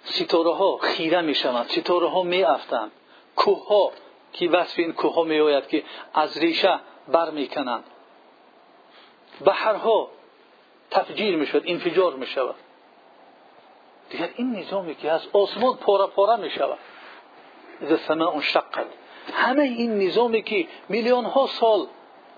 ستاره 0.05 0.55
ها 0.55 0.77
خیره 0.77 1.21
می‌شوند 1.21 1.69
ستاره 1.69 2.09
ها 2.09 2.23
میافتند. 2.23 2.93
کوه 3.37 3.67
ها 3.67 3.91
که 4.33 4.49
وصف 4.49 4.79
این 4.79 4.93
کوه 4.93 5.15
ها 5.15 5.23
میآید 5.23 5.69
که 5.69 5.85
از 6.15 6.39
ریشه 6.39 6.81
بر 7.09 7.31
می‌کنند 7.31 7.85
بحرها 9.45 10.09
تفجیر 10.91 11.37
می‌شود 11.37 11.63
انفجار 11.67 12.15
می‌شود. 12.15 12.55
دیگر 14.15 14.31
این 14.37 14.57
نظامی 14.57 14.95
که 14.95 15.11
از 15.11 15.27
آسمان 15.33 15.77
پاره 15.77 16.07
پاره 16.07 16.37
می‌شود. 16.37 16.79
از 17.91 18.01
سماء 18.01 18.41
شقت 18.41 18.87
همه 19.33 19.63
این 19.63 19.99
نظامی 19.99 20.43
که 20.43 20.67
میلیون 20.89 21.25
ها 21.25 21.47
سال 21.47 21.87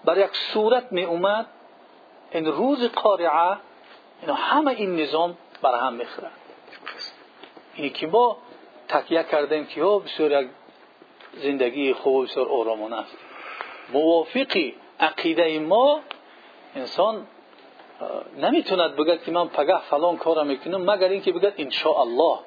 بر 0.04 0.18
یک 0.18 0.37
صورت 0.37 0.92
می 0.92 1.04
اومد 1.04 1.47
این 2.30 2.47
روز 2.47 2.88
قارعه 2.88 3.56
اینا 4.21 4.35
همه 4.35 4.71
این 4.71 4.97
نظام 5.00 5.37
بر 5.62 5.78
هم 5.78 5.92
می‌خورد. 5.92 6.33
اینی 7.75 7.90
که 7.90 8.06
ما 8.06 8.37
تکیه 8.88 9.23
کردیم 9.23 9.66
که 9.66 9.83
ها 9.83 9.99
بسیار 9.99 10.42
یک 10.42 10.49
زندگی 11.33 11.92
خوب 11.92 12.25
بسیار 12.25 12.49
آرامانه 12.49 12.97
است. 12.97 13.16
موافقی 13.92 14.75
عقیده 15.00 15.59
ما 15.59 16.00
انسان 16.76 17.26
نمی‌توند 18.37 18.97
بگد 18.97 19.23
که 19.23 19.31
من 19.31 19.49
پگه 19.49 19.81
فلان 19.81 20.17
کار 20.17 20.45
می‌کنم 20.45 20.91
مگر 20.91 21.09
اینکه 21.09 21.33
بگد 21.33 21.55
الله 21.87 22.38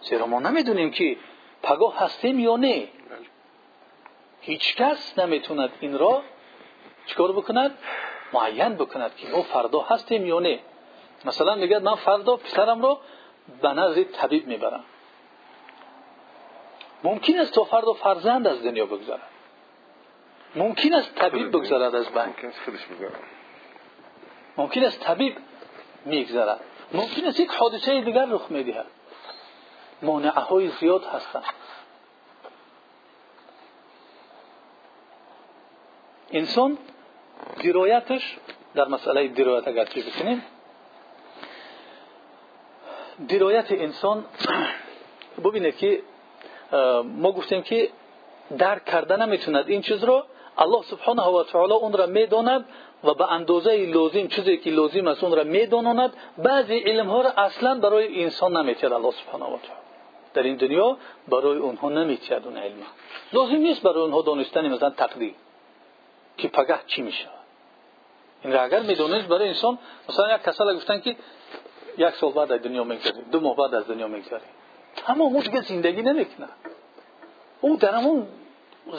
زیرا 0.00 0.26
ما 0.26 0.40
نمی‌دونیم 0.40 0.90
که 0.90 1.16
پگاه 1.62 1.98
هستیم 1.98 2.38
یا 2.38 2.56
نه. 2.56 2.88
هیچ 4.40 4.76
کس 4.76 5.18
نمی‌توند 5.18 5.72
این 5.80 5.98
را 5.98 6.22
چکار 7.06 7.32
بکند؟ 7.32 7.78
معین 8.32 8.74
بکند 8.74 9.16
که 9.16 9.28
ما 9.28 9.42
فردا 9.42 9.80
هستیم 9.80 10.26
یا 10.26 10.38
نه. 10.38 10.58
مثلا 11.24 11.54
میگه 11.54 11.78
من 11.78 11.94
فردا 11.94 12.36
پسرم 12.36 12.82
رو 12.82 12.98
به 13.62 13.68
نزد 13.68 14.02
طبیب 14.02 14.46
می‌برم. 14.46 14.84
ممکن 17.04 17.38
است 17.38 17.54
تو 17.54 17.64
فردا 17.64 17.92
فرزند 17.92 18.46
از 18.46 18.62
دنیا 18.62 18.86
بگذارد 18.86 19.28
ممکن 20.56 20.94
است 20.94 21.14
طبیب 21.14 21.48
بگذارد 21.48 21.94
از 21.94 22.08
بین. 22.08 22.34
ممکن 24.58 24.84
است 24.84 25.00
طبیب 25.00 25.36
میگذرد. 26.04 26.60
ممکن 26.92 27.26
است 27.26 27.40
یک 27.40 27.50
حادثه 27.50 28.00
دیگر 28.00 28.26
رخ 28.26 28.50
می‌دهد. 28.50 28.86
مانعه 30.02 30.30
های 30.30 30.68
زیاد 30.68 31.04
هستند. 31.04 31.44
انسان 36.30 36.78
درایتش 37.64 38.36
در 38.74 38.88
مسئله 38.88 39.28
درایت 39.28 39.68
اگر 39.68 39.84
چی 39.84 40.02
بکنیم 40.02 40.44
درایت 43.28 43.72
انسان 43.72 44.24
ببینه 45.44 45.72
که 45.72 46.02
ما 47.04 47.32
گفتیم 47.32 47.62
که 47.62 47.90
درک 48.58 48.84
کرده 48.84 49.16
نمی‌توند 49.16 49.68
این 49.68 49.82
چیز 49.82 50.04
رو 50.04 50.24
الله 50.58 50.82
سبحانه 50.82 51.22
و 51.22 51.44
تعالی 51.44 51.72
اون 51.72 51.92
را 51.92 52.06
می‌داند. 52.06 52.64
و 53.04 53.14
به 53.14 53.32
اندازه 53.32 53.76
لازم 53.76 54.26
چیزی 54.26 54.56
که 54.56 54.70
لازم 54.70 55.06
است 55.06 55.24
اون 55.24 55.36
را 55.36 55.44
می‌داند 55.44 56.12
بعضی 56.38 56.78
علم 56.78 57.06
ها 57.06 57.20
را 57.20 57.30
اصلا 57.30 57.80
برای 57.80 58.22
انسان 58.22 58.56
نمیتید 58.56 58.92
الله 58.92 59.10
سبحانه 59.10 59.44
و 59.44 59.48
تعالی. 59.48 59.80
در 60.34 60.42
این 60.42 60.56
دنیا 60.56 60.96
برای 61.28 61.58
اونها 61.58 61.88
نمیتید 61.88 62.46
اون 62.46 62.56
علم. 62.56 62.76
لازم 63.32 63.56
نیست 63.56 63.82
برای 63.82 64.02
اونها 64.02 64.22
دانستن 64.22 64.68
مثلا 64.68 64.90
تقدیر 64.90 65.34
که 66.36 66.48
پگه 66.48 66.78
چی 66.86 67.02
میشه 67.02 67.28
این 68.44 68.52
را 68.52 68.62
اگر 68.62 68.80
می‌دونست 68.80 69.28
برای 69.28 69.48
انسان 69.48 69.78
مثلا 70.08 70.34
یک 70.34 70.42
کسال 70.42 70.76
گفتن 70.76 71.00
که 71.00 71.16
یک 71.98 72.10
سال 72.10 72.32
بعد 72.32 72.52
از 72.52 72.62
دنیا 72.62 72.84
می‌گذاری 72.84 73.22
دو 73.32 73.40
ماه 73.40 73.56
بعد 73.56 73.74
از 73.74 73.88
دنیا 73.88 74.08
می‌گذاری 74.08 74.44
اما 75.08 75.24
اون 75.24 75.40
دیگه 75.40 75.60
زندگی 75.60 76.02
نمی‌کنه. 76.02 76.48
او 77.60 77.76
در 77.76 77.94
همون 77.94 78.26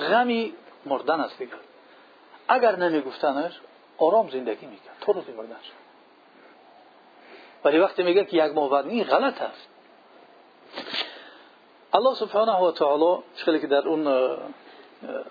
غمی 0.10 0.54
مردن 0.86 1.20
است 1.20 1.38
دیگه. 1.38 1.52
اگر 2.48 2.76
نمیگفتنش 2.76 3.60
آرام 4.00 4.30
زندگی 4.30 4.66
می‌کرد. 4.66 4.98
تو 5.02 5.14
روزی 5.14 5.32
مردن 5.32 5.58
شد 5.64 5.90
ولی 7.64 7.80
وقتی 7.80 8.04
میگه 8.04 8.26
که 8.26 8.38
یک 8.38 8.58
این 8.58 9.04
غلط 9.04 9.42
است. 9.42 9.70
الله 11.94 12.16
سبحانه 12.16 12.58
و 12.58 12.72
تعالی 12.72 13.24
چخیلی 13.36 13.60
که 13.60 13.68
در 13.68 13.88
اون 13.88 14.34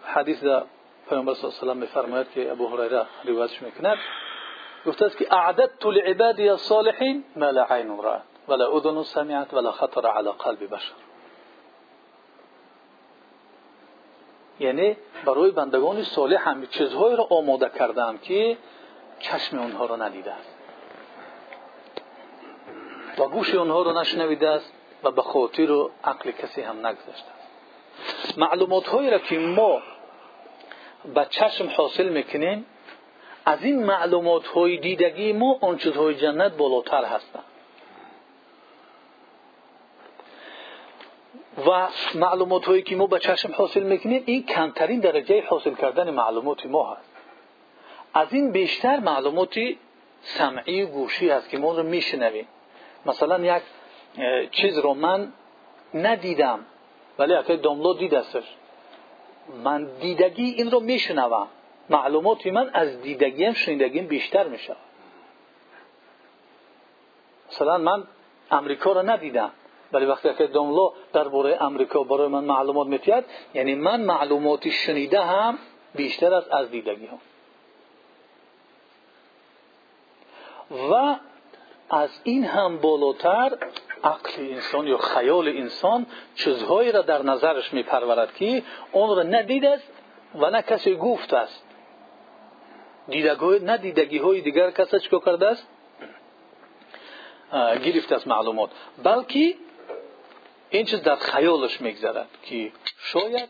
حدیث 0.05 0.45
در 0.45 0.63
پیامبر 1.09 1.35
صلی 1.35 1.45
الله 1.45 1.61
علیه 1.61 1.73
و 1.73 1.75
میفرماید 1.75 2.31
که 2.31 2.53
ابو 2.53 2.67
هریره 2.69 3.07
روایتش 3.25 3.63
می‌کند 3.63 3.99
گفته 4.87 5.05
است 5.05 5.17
که 5.17 5.35
اعددت 5.35 5.87
لعبادی 5.87 6.49
الصالحین 6.49 7.25
ما 7.37 7.51
لا 7.51 7.67
عین 7.71 8.03
رأت 8.03 8.23
ولا 8.49 8.77
اذن 8.77 9.03
سمعت 9.03 9.55
ولا 9.55 9.73
خطر 9.73 10.07
على 10.07 10.31
قلب 10.39 10.75
بشر. 10.75 10.93
یعنی 14.61 14.97
برای 15.25 15.51
بندگان 15.51 16.03
صالح 16.03 16.49
هم 16.49 16.67
چیزهایی 16.67 17.17
را 17.17 17.27
آماده 17.31 17.71
کردم 17.79 18.19
که 18.19 18.57
چشم 19.21 19.59
اونها 19.59 19.87
را 19.87 19.97
ندیده 19.97 20.33
است. 20.33 20.55
و 23.19 23.29
گوش 23.29 23.55
اونها 23.55 23.83
را 23.83 24.01
نشنویده 24.01 24.49
است 24.49 24.73
و 25.03 25.11
به 25.11 25.23
خاطر 25.23 25.71
و 25.71 25.91
عقل 26.05 26.31
کسی 26.31 26.63
هم 26.63 26.87
نگذشته 26.87 27.31
است. 27.31 28.39
معلومات 28.39 28.87
هایی 28.87 29.11
را 29.11 29.19
که 29.19 29.39
ما 29.39 29.83
به 31.15 31.27
چشم 31.31 31.69
حاصل 31.77 32.09
می‌کنیم 32.09 32.67
از 33.45 33.63
این 33.63 33.85
معلومات 33.85 34.47
های 34.47 34.77
دیدگی 34.77 35.33
ما 35.33 35.59
آن 35.61 35.77
چیزهای 35.77 36.15
جنت 36.15 36.57
بالاتر 36.57 37.05
هستند. 37.05 37.45
و 41.67 41.89
معلومات 42.15 42.65
هایی 42.65 42.83
که 42.83 42.97
ما 42.97 43.07
به 43.07 43.19
چشم 43.19 43.53
حاصل 43.53 43.83
می‌کنیم 43.83 44.23
این 44.27 44.47
کمترین 44.47 45.01
درجه 45.01 45.47
حاصل 45.47 45.75
کردن 45.75 46.11
معلومات 46.11 46.67
ما 46.67 46.95
هست. 46.95 47.11
از 48.15 48.33
این 48.33 48.53
بیشتر 48.53 49.01
معلومات 49.01 49.55
سمعی 50.23 50.85
گوشی 50.85 51.31
هست 51.31 51.49
که 51.49 51.59
ما 51.59 51.77
رو 51.77 51.83
میشنویم. 51.83 52.49
مثلا 53.07 53.57
یک 53.57 53.63
چیز 54.51 54.79
رو 54.79 54.95
من 54.95 55.33
ندیدم 55.95 56.67
ولی 57.19 57.35
اگه 57.35 57.57
داملا 57.57 57.93
دیدستش 57.93 58.45
من 59.65 59.85
دیدگی 60.01 60.45
این 60.45 60.71
رو 60.71 60.81
میشنوم. 60.81 61.49
معلومات 61.91 62.47
من 62.47 62.71
از 62.75 63.03
دیدگیم 63.03 63.53
شنیدگیم 63.53 64.07
بیشتر 64.07 64.49
میشه 64.49 64.77
مثلا 67.49 67.79
من 67.79 68.05
امریکا 68.51 68.93
رو 68.93 69.11
ندیدم. 69.11 69.51
ولی 69.93 70.07
وقتی 70.07 70.35
که 70.39 70.47
در 70.47 70.91
درباره 71.13 71.63
امریکا 71.63 72.03
برای 72.03 72.29
من 72.29 72.45
معلومات 72.45 72.87
میتید 72.87 73.25
یعنی 73.55 73.75
من 73.75 74.01
معلوماتی 74.01 74.71
شنیده 74.71 75.21
هم 75.21 75.59
بیشتر 75.95 76.35
از 76.35 76.49
از 76.49 76.71
دیدگی 76.71 77.07
هم 77.07 77.19
و 80.91 81.17
از 81.91 82.21
این 82.25 82.45
هم 82.45 82.79
بالاتر 82.79 83.59
عقل 84.05 84.31
انسان 84.39 84.87
یا 84.87 84.99
خیال 84.99 85.49
انسان 85.49 86.07
چیزهایی 86.35 86.93
را 86.93 87.03
در 87.03 87.23
نظرش 87.23 87.73
میپرورد 87.73 88.35
که 88.35 88.63
اون 88.93 89.17
را 89.17 89.23
ندید 89.23 89.65
است 89.65 89.93
و 90.35 90.51
نه 90.51 90.63
کسی 90.63 90.97
گفت 90.97 91.33
است. 91.33 91.65
نه 93.63 93.77
دیدگی 93.77 94.19
های 94.19 94.41
دیگر 94.41 94.71
کسی 94.71 94.99
چکو 94.99 95.19
کرده 95.19 95.47
است؟ 95.47 95.69
گرفت 97.85 98.13
از 98.13 98.29
معلومات. 98.29 98.71
بلکه 99.03 99.55
این 100.71 100.85
چیز 100.85 101.03
در 101.03 101.17
خیالش 101.17 101.81
میگذرد 101.81 102.29
که 102.43 102.73
شاید 102.99 103.49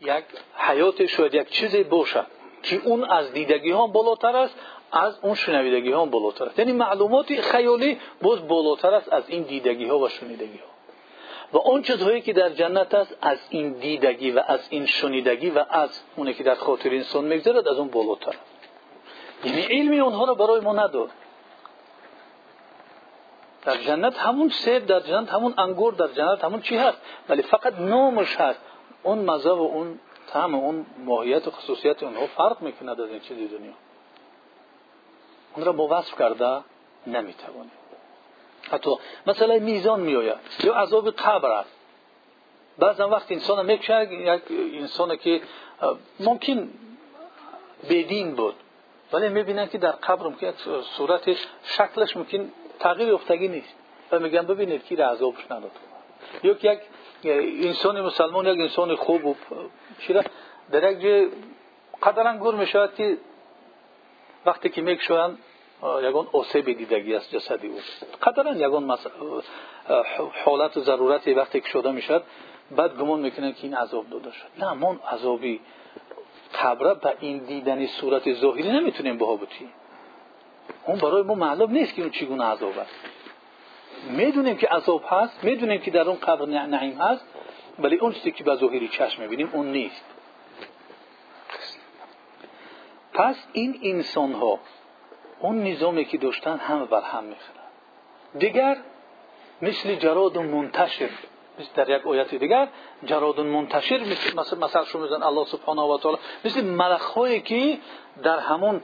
یک 0.00 0.24
حیات 0.54 1.06
شاید 1.06 1.34
یک 1.34 1.50
چیزی 1.50 1.82
باشد 1.82 2.26
که 2.62 2.80
اون 2.84 3.04
از 3.04 3.32
دیدگی 3.32 3.70
ها 3.70 3.86
بالاتر 3.86 4.36
است 4.36 4.54
از 4.92 5.18
اون 5.22 5.34
شنویدگی 5.34 5.92
ها 5.92 6.06
بالاتر 6.06 6.44
است. 6.44 6.58
یعنی 6.58 6.72
معلومات 6.72 7.40
خیالی 7.40 7.98
باز 8.22 8.48
بالاتر 8.48 8.94
است 8.94 9.12
از 9.12 9.24
این 9.28 9.42
دیدگی 9.42 9.88
ها 9.88 9.98
و 9.98 10.08
شنیدگی 10.08 10.58
ها 10.58 10.74
و 11.52 11.58
اون 11.58 11.82
چیزهایی 11.82 12.20
که 12.20 12.32
در 12.32 12.50
جنت 12.50 12.94
است 12.94 13.16
از 13.22 13.38
این 13.50 13.72
دیدگی 13.72 14.30
و 14.30 14.42
از 14.46 14.60
این 14.70 14.86
شنیدگی 14.86 15.50
و 15.50 15.64
از 15.70 16.00
اونی 16.16 16.34
که 16.34 16.44
در 16.44 16.54
خاطر 16.54 16.90
انسان 16.90 17.24
میگذرد 17.24 17.68
از 17.68 17.78
اون 17.78 17.88
بالاتر 17.88 18.34
یعنی 19.44 19.62
علمی 19.62 20.00
اونها 20.00 20.24
رو 20.24 20.34
برای 20.34 20.60
ما 20.60 20.72
نداد. 20.72 21.10
در 23.64 23.76
جنت 23.76 24.18
همون 24.18 24.48
سیب 24.48 24.86
در 24.86 25.00
جنت 25.00 25.28
همون 25.28 25.54
انگور 25.58 25.92
در 25.92 26.08
جنت 26.08 26.44
همون 26.44 26.60
چی 26.60 26.76
هست. 26.76 26.98
ولی 27.28 27.42
فقط 27.42 27.78
نامش 27.78 28.36
هست. 28.36 28.60
اون 29.02 29.18
مزه 29.18 29.50
و 29.50 29.52
اون 29.52 29.98
طعم 30.26 30.54
اون 30.54 30.86
ماهیت 30.98 31.48
و 31.48 31.50
خصوصیت 31.50 32.02
اونها 32.02 32.26
فرق 32.26 32.62
می‌کند 32.62 33.00
از 33.00 33.08
این 33.08 33.20
چیزی 33.20 33.48
دنیا. 33.48 33.72
اون 35.56 35.64
را 35.64 35.72
وصف 35.72 36.18
کرده 36.18 36.60
نمی‌توانیم 37.06 37.72
حتی 38.70 38.90
مثلا 39.26 39.58
میزان 39.58 40.00
میآید. 40.00 40.38
یا 40.64 40.74
عذاب 40.74 41.10
قبر 41.10 41.50
است. 41.50 41.76
بعضا 42.78 43.08
وقت 43.08 43.32
انسان 43.32 43.66
می‌کشه 43.66 44.12
یک 44.12 44.42
انسان 44.50 45.16
که 45.16 45.40
ممکن 46.20 46.70
بدین 47.90 48.34
بود. 48.34 48.54
ولی 49.12 49.28
می‌بینن 49.28 49.68
که 49.68 49.78
در 49.78 49.90
قبر 49.90 50.26
ممکن 50.26 50.52
صورت 50.96 51.36
شکلش 51.62 52.16
ممکن 52.16 52.52
تغییر 52.78 53.14
افتگی 53.14 53.48
نیست. 53.48 53.74
و 54.12 54.18
میگن 54.18 54.42
ببینید 54.42 54.84
که 54.84 55.04
عذابش 55.04 55.44
نداد 55.44 55.70
یک 56.42 56.64
یک 56.64 56.80
انسان 57.66 58.00
مسلمان 58.00 58.46
یک 58.46 58.60
انسان 58.60 58.96
خوب 58.96 59.26
و 59.26 59.34
چیره 59.98 60.24
در 60.70 60.92
یک 60.92 61.00
جای 61.00 61.28
قدرن 62.02 62.38
گور 62.38 62.54
می‌شود 62.54 62.94
که 62.94 63.16
وقتی 64.46 64.68
که 64.68 64.82
میکشوند 64.82 65.38
یگان 66.02 66.26
آسیب 66.32 66.72
دیدگی 66.72 67.14
است 67.14 67.34
جسدی 67.34 67.66
او. 67.66 67.78
قدرن 68.22 68.60
یگان 68.60 68.98
حالت 70.44 70.80
ضرورتی 70.80 71.34
وقتی 71.34 71.60
که 71.60 71.68
شده 71.68 71.90
می‌شد 71.90 72.24
بعد 72.76 72.96
گمان 72.98 73.20
می‌کنن 73.20 73.52
که 73.52 73.64
این 73.64 73.74
عذاب 73.74 74.10
داده 74.10 74.32
شد. 74.32 74.64
نه 74.64 74.72
ما 74.72 74.96
عذابی 75.12 75.60
قبره 76.62 76.94
به 76.94 77.14
این 77.20 77.38
دیدنی 77.38 77.86
صورت 77.86 78.32
ظاهری 78.32 78.72
نمی‌تونیم 78.72 79.18
بها 79.18 79.36
بتیم 79.36 79.72
اون 80.86 80.98
برای 80.98 81.22
ما 81.22 81.34
معلوم 81.34 81.70
نیست 81.70 81.94
که 81.94 82.02
اون 82.02 82.10
چگونه 82.10 82.44
عذاب 82.44 82.78
است. 82.78 82.94
می‌دونیم 84.10 84.56
که 84.56 84.66
عذاب 84.66 85.04
هست 85.08 85.44
می‌دونیم 85.44 85.80
که 85.80 85.90
در 85.90 86.08
اون 86.08 86.18
قبر 86.18 86.46
نعیم 86.46 86.98
هست 86.98 87.26
ولی 87.78 87.96
اون 87.96 88.12
چیزی 88.12 88.30
که 88.30 88.44
به 88.44 88.56
ظاهری 88.56 88.88
چشم 88.88 89.22
می‌بینیم 89.22 89.50
اون 89.52 89.72
نیست. 89.72 90.04
پس 93.12 93.36
این 93.52 93.80
انسان 93.82 94.32
ها 94.32 94.58
اون 95.40 95.62
نظامی 95.64 96.04
که 96.04 96.18
داشتن 96.18 96.56
همه 96.56 96.84
بر 96.84 97.02
هم 97.02 97.24
می‌خورن. 97.24 97.64
دیگر 98.38 98.76
مثل 99.62 99.94
جراد 99.94 100.38
منتشر 100.38 101.04
مثل 101.04 101.33
در 101.74 101.90
یک 101.90 102.06
آیت 102.06 102.34
دیگر 102.34 102.68
جراد 103.04 103.40
منتشر 103.40 103.98
مثل 103.98 104.36
مثل 104.36 104.84
شما 104.84 105.02
میزن 105.02 105.22
الله 105.22 105.44
سبحانه 105.44 105.82
و 105.82 105.98
تعالی. 105.98 106.18
مثل 106.44 106.64
ملخهایی 106.64 107.40
که 107.40 107.78
در 108.22 108.38
همون 108.38 108.80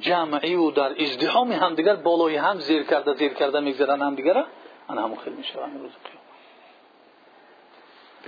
جمعی 0.00 0.54
و 0.54 0.70
در 0.70 1.02
ازدحام 1.02 1.52
هم 1.52 1.74
دیگر 1.74 1.96
بالای 1.96 2.36
هم 2.36 2.58
زیر 2.58 2.82
کرده 2.82 3.14
زیر 3.14 3.34
کرده 3.34 3.60
میگذرن 3.60 4.02
هم 4.02 4.14
دیگر. 4.14 4.44
آن 4.88 4.98
همون 4.98 5.18
خیلی 5.18 5.36
میشه. 5.36 5.54
روز 5.54 5.90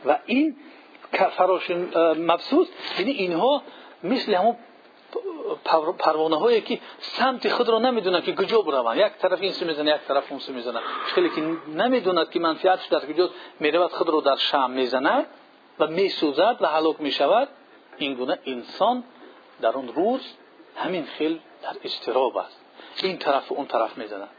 و 0.07 0.19
این 0.27 0.57
فراش 1.37 1.71
مبسوط. 2.17 2.69
یعنی 2.99 3.11
اینها 3.11 3.63
مثل 4.03 4.35
همون 4.35 4.57
پروانه 5.99 6.39
هایی 6.39 6.61
که 6.61 6.81
سمت 6.99 7.49
خود 7.49 7.69
را 7.69 7.79
نمی‌دونن 7.79 8.21
که 8.21 8.35
کجا 8.35 8.63
بروند. 8.63 8.97
یک 8.97 9.13
طرف 9.13 9.41
این 9.41 9.53
سو 9.53 9.67
می‌زنه 9.67 9.91
یک 9.91 10.01
طرف 10.09 10.31
اون 10.31 10.41
سو 10.41 10.53
می‌زنه. 10.53 10.81
خیلی 11.07 11.31
که 11.31 11.41
نمی‌دوند 11.69 12.31
که 12.31 12.41
منفعتش 12.41 12.87
در 12.87 13.01
کجا 13.13 13.31
می‌رود 13.61 13.93
خود 13.93 14.09
را 14.09 14.21
در 14.21 14.37
شم 14.37 14.71
می‌زند 14.71 15.27
و 15.79 15.87
میسوزد 15.87 16.57
و 16.61 16.67
هلاک 16.67 17.01
می‌شود. 17.01 17.49
این 17.97 18.15
گونه 18.15 18.39
انسان 18.47 19.05
در 19.61 19.69
اون 19.69 19.89
روز 19.89 20.21
همین 20.77 21.05
خیل 21.05 21.41
در 21.63 21.77
استراب 21.85 22.37
است. 22.37 22.61
این 23.03 23.19
طرف 23.19 23.53
و 23.53 23.55
اون 23.55 23.67
طرف 23.67 23.99
می‌زنند 23.99 24.31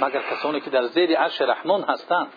مگر 0.00 0.22
کسانی 0.30 0.60
که 0.60 0.70
در 0.70 0.86
زیر 0.86 1.18
عرش 1.18 1.40
رحمان 1.40 1.82
هستند؟ 1.82 2.32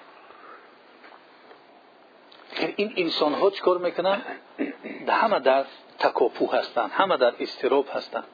این 2.75 2.93
انسان 2.97 3.34
ها 3.34 3.49
چکار 3.49 3.78
می‌کنن 3.78 4.21
همه 5.08 5.39
در 5.39 5.65
تکاپو 6.06 6.52
هستند 6.52 6.91
همه 6.91 7.18
در 7.18 7.34
استراب 7.39 7.86
هستند 7.94 8.28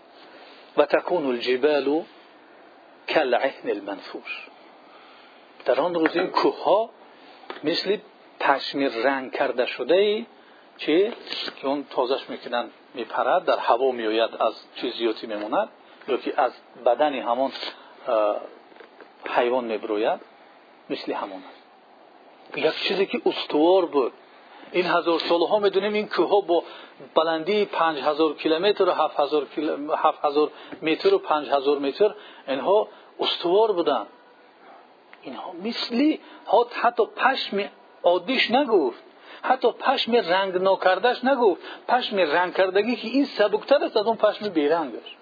و 0.78 0.86
تکون 0.86 1.26
الجبال 1.26 2.04
کالعهن 3.14 3.70
المنفوش 3.70 4.48
در 5.66 5.82
آن 5.82 5.94
روز 5.94 6.18
این 6.18 6.28
کوه 6.28 6.64
ها 6.64 6.90
مثل 7.64 7.98
پشم 8.40 8.80
رنگ 8.80 9.32
کرده 9.32 9.66
شده 9.66 10.26
چه 10.78 11.14
که 11.62 11.68
اون 11.68 11.86
تازش 11.90 12.30
می‌کنن 12.30 12.70
میپرد 12.94 13.46
در 13.46 13.58
هوا 13.58 13.92
میآید 13.92 14.36
از 14.40 14.54
چیزیاتی 14.76 15.28
میموند 15.28 15.70
یا 16.08 16.18
که 16.18 16.42
از 16.42 16.52
بدن 16.86 17.14
همون 17.14 17.52
حیوان 19.30 19.64
میبروید 19.64 20.20
مثل 20.90 21.14
همون. 21.14 21.44
است 21.44 22.58
یک 22.58 22.88
چیزی 22.88 23.06
که 23.06 23.22
استوار 23.26 23.86
بود 23.86 24.14
این 24.72 24.86
هزار 24.86 25.20
ها 25.50 25.60
می‌دونیم 25.60 25.94
این 25.94 26.08
کوه 26.08 26.30
ها 26.30 26.42
با 26.42 26.64
بلندی 27.16 27.66
پنج 27.66 28.00
هزار 28.00 28.34
کیلومتر 28.34 28.90
و 28.90 28.92
هفت 28.92 29.20
هزار, 29.20 29.48
هفت 29.98 30.26
هزار 30.26 30.52
متر 30.82 31.14
و 31.14 31.18
پنج 31.18 31.50
هزار 31.50 31.80
متر 31.80 32.16
اینها 32.48 32.88
استوار 33.20 33.72
بودن. 33.72 34.06
اینها 35.22 35.54
مثلی 35.64 36.20
حتی 36.82 37.04
پشم 37.06 37.70
عادیش 38.04 38.52
نگفت. 38.52 39.04
حتی 39.42 39.72
پشم 39.72 40.16
رنگ 40.16 40.56
ناکردش 40.56 41.26
نگفت. 41.26 41.62
پشم 41.88 42.18
رنگ 42.18 42.54
کردگی 42.54 42.96
که 42.96 43.08
این 43.08 43.26
سبکتر 43.26 43.84
است 43.84 43.98
از 43.98 44.06
اون 44.06 44.16
پشم 44.16 44.50
بیرنگش. 44.50 45.18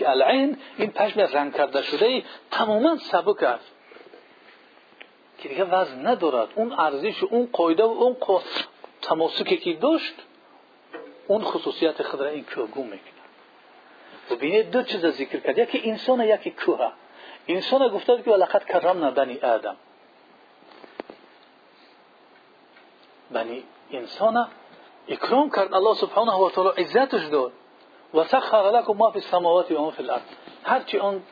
العین 0.00 0.58
این 0.78 0.90
پشم 0.90 1.20
رنگ 1.20 1.54
کرده 1.54 1.82
شده 1.82 2.22
تماما 2.50 2.96
سبک 2.96 3.42
است. 3.42 3.75
که 5.38 5.48
دیگه 5.48 5.64
وزن 5.64 6.06
ندارد. 6.06 6.48
اون 6.54 6.72
ارزش 6.72 7.22
اون 7.22 7.48
قاعده 7.52 7.84
و 7.84 7.86
اون 7.86 8.16
تماسکی 9.02 9.56
که 9.56 9.72
داشت 9.72 10.14
اون 11.26 11.42
خصوصیت 11.42 12.02
خود 12.02 12.20
را 12.20 12.28
این 12.28 12.44
می‌کنه 12.84 12.98
و 14.30 14.36
بینید 14.36 14.70
دو 14.70 14.82
چیز 14.82 15.06
ذکر 15.06 15.40
کرد. 15.40 15.58
یکی 15.58 15.90
انسان 15.90 16.20
یکی 16.20 16.50
کوه. 16.50 16.92
انسان 17.48 17.88
گفته 17.88 18.22
که 18.22 18.30
ولقد 18.30 18.64
کرمنا 18.64 19.10
بنی 19.10 19.38
آدم. 19.38 19.76
بنی 23.30 23.62
انسان 23.90 24.48
اکرام 25.08 25.50
کرد. 25.50 25.74
الله 25.74 25.94
سبحانه 25.94 26.32
و 26.32 26.50
تعالی 26.50 26.82
عزتش 26.82 27.24
داد. 27.24 27.52
و 28.14 28.24
سخر 28.24 28.70
لكم 28.70 28.92
ما 28.92 29.10
فی 29.10 29.18
السماوات 29.18 29.70
و 29.70 29.82
ما 29.82 29.90
فی 29.90 30.02
الارض. 30.02 30.22
هرچی 30.64 30.98
آن 30.98 31.22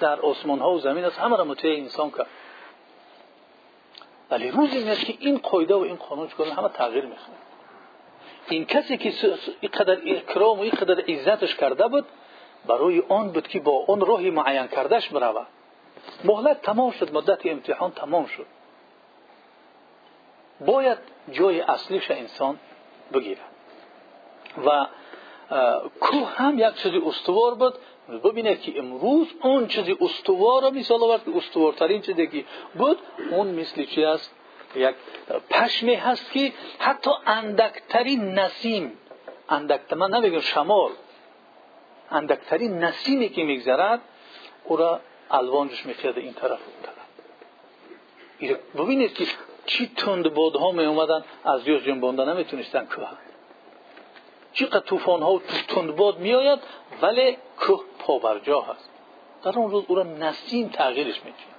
در 0.00 0.20
آسمان 0.20 0.58
ها 0.58 0.70
و 0.70 0.78
زمین 0.78 1.04
است 1.04 1.18
همه 1.18 1.36
را 1.36 1.44
مطیع 1.44 1.78
انسان 1.78 2.10
کرد. 2.10 2.26
ولی 4.30 4.50
روزی 4.50 4.84
میاد 4.84 4.98
که 4.98 5.14
این 5.18 5.38
قاعده 5.38 5.74
و 5.74 5.78
این 5.78 5.96
قانون 5.96 6.28
چکار 6.28 6.46
همه 6.46 6.68
تغییر 6.68 7.04
می‌کنه 7.04 7.36
این 8.48 8.64
کسی 8.64 8.96
که 8.96 9.12
اینقدر 9.60 9.98
اکرام 10.06 10.58
و 10.58 10.62
اینقدر 10.62 11.00
عزتش 11.00 11.56
کرده 11.56 11.88
بود 11.88 12.04
برای 12.66 13.02
آن 13.08 13.32
بود 13.32 13.48
که 13.48 13.60
با 13.60 13.84
آن 13.88 14.00
راهی 14.00 14.30
معین 14.30 14.66
کردش 14.66 15.08
بروه 15.08 15.46
مهلت 16.24 16.62
تمام 16.62 16.90
شد 16.90 17.14
مدت 17.14 17.46
امتحان 17.46 17.90
تمام 17.90 18.26
شد. 18.26 18.46
باید 20.60 20.98
جای 21.32 21.60
اصلیش 21.60 22.10
انسان 22.10 22.58
بگیرد. 23.12 23.40
و 24.66 24.86
کوه 26.00 26.28
هم 26.28 26.58
یک 26.58 26.74
چیزی 26.74 26.98
استوار 27.06 27.54
بود 27.54 27.74
ببینید 28.18 28.60
که 28.60 28.78
امروز 28.78 29.26
اون 29.42 29.66
چیزی 29.66 29.96
استوار 30.00 30.62
را 30.62 30.70
مثال 30.70 31.02
آورد 31.02 31.24
که 31.24 31.36
استوارترین 31.36 32.02
چیزی 32.02 32.26
که 32.26 32.44
بود 32.74 32.98
اون 33.30 33.46
مثل 33.46 33.84
چی 33.84 34.04
است؟ 34.04 34.34
یک 34.76 34.94
پشمی 35.50 35.94
هست 35.94 36.32
که 36.32 36.52
حتی 36.78 37.10
اندکترین 37.26 38.38
نسیم 38.38 38.92
اندکتر 39.48 39.96
من 39.96 40.14
نمیگم 40.14 40.40
شمال 40.40 40.90
اندکترین 42.10 42.78
نسیمی 42.78 43.28
که 43.28 43.44
میگذرد 43.44 44.00
او 44.64 44.76
را 44.76 45.00
الوانش 45.30 45.86
میخیاد 45.86 46.18
این 46.18 46.32
طرف 46.32 46.50
اون 46.50 46.82
طرف 46.82 47.00
ببینید 48.76 49.14
که 49.14 49.26
چی 49.66 49.90
تند 49.96 50.34
بادها 50.34 50.72
می 50.72 50.84
اومدن 50.84 51.24
از 51.44 51.64
جز 51.64 51.84
جنبانده 51.84 52.24
نمی‌تونستن 52.24 52.84
کوه 52.84 53.08
چقدر 54.52 54.80
طوفان 54.80 55.22
ها 55.22 55.32
و 55.32 55.40
تندباد 55.68 56.18
میآید 56.18 56.58
ولی 57.02 57.36
کوه 57.58 57.84
پابرجا 57.98 58.60
هست. 58.60 58.90
در 59.42 59.58
اون 59.58 59.70
روز 59.70 59.84
او 59.88 59.94
را 59.94 60.02
نسیم 60.02 60.68
تغییرش 60.68 61.16
می‌کنه. 61.16 61.54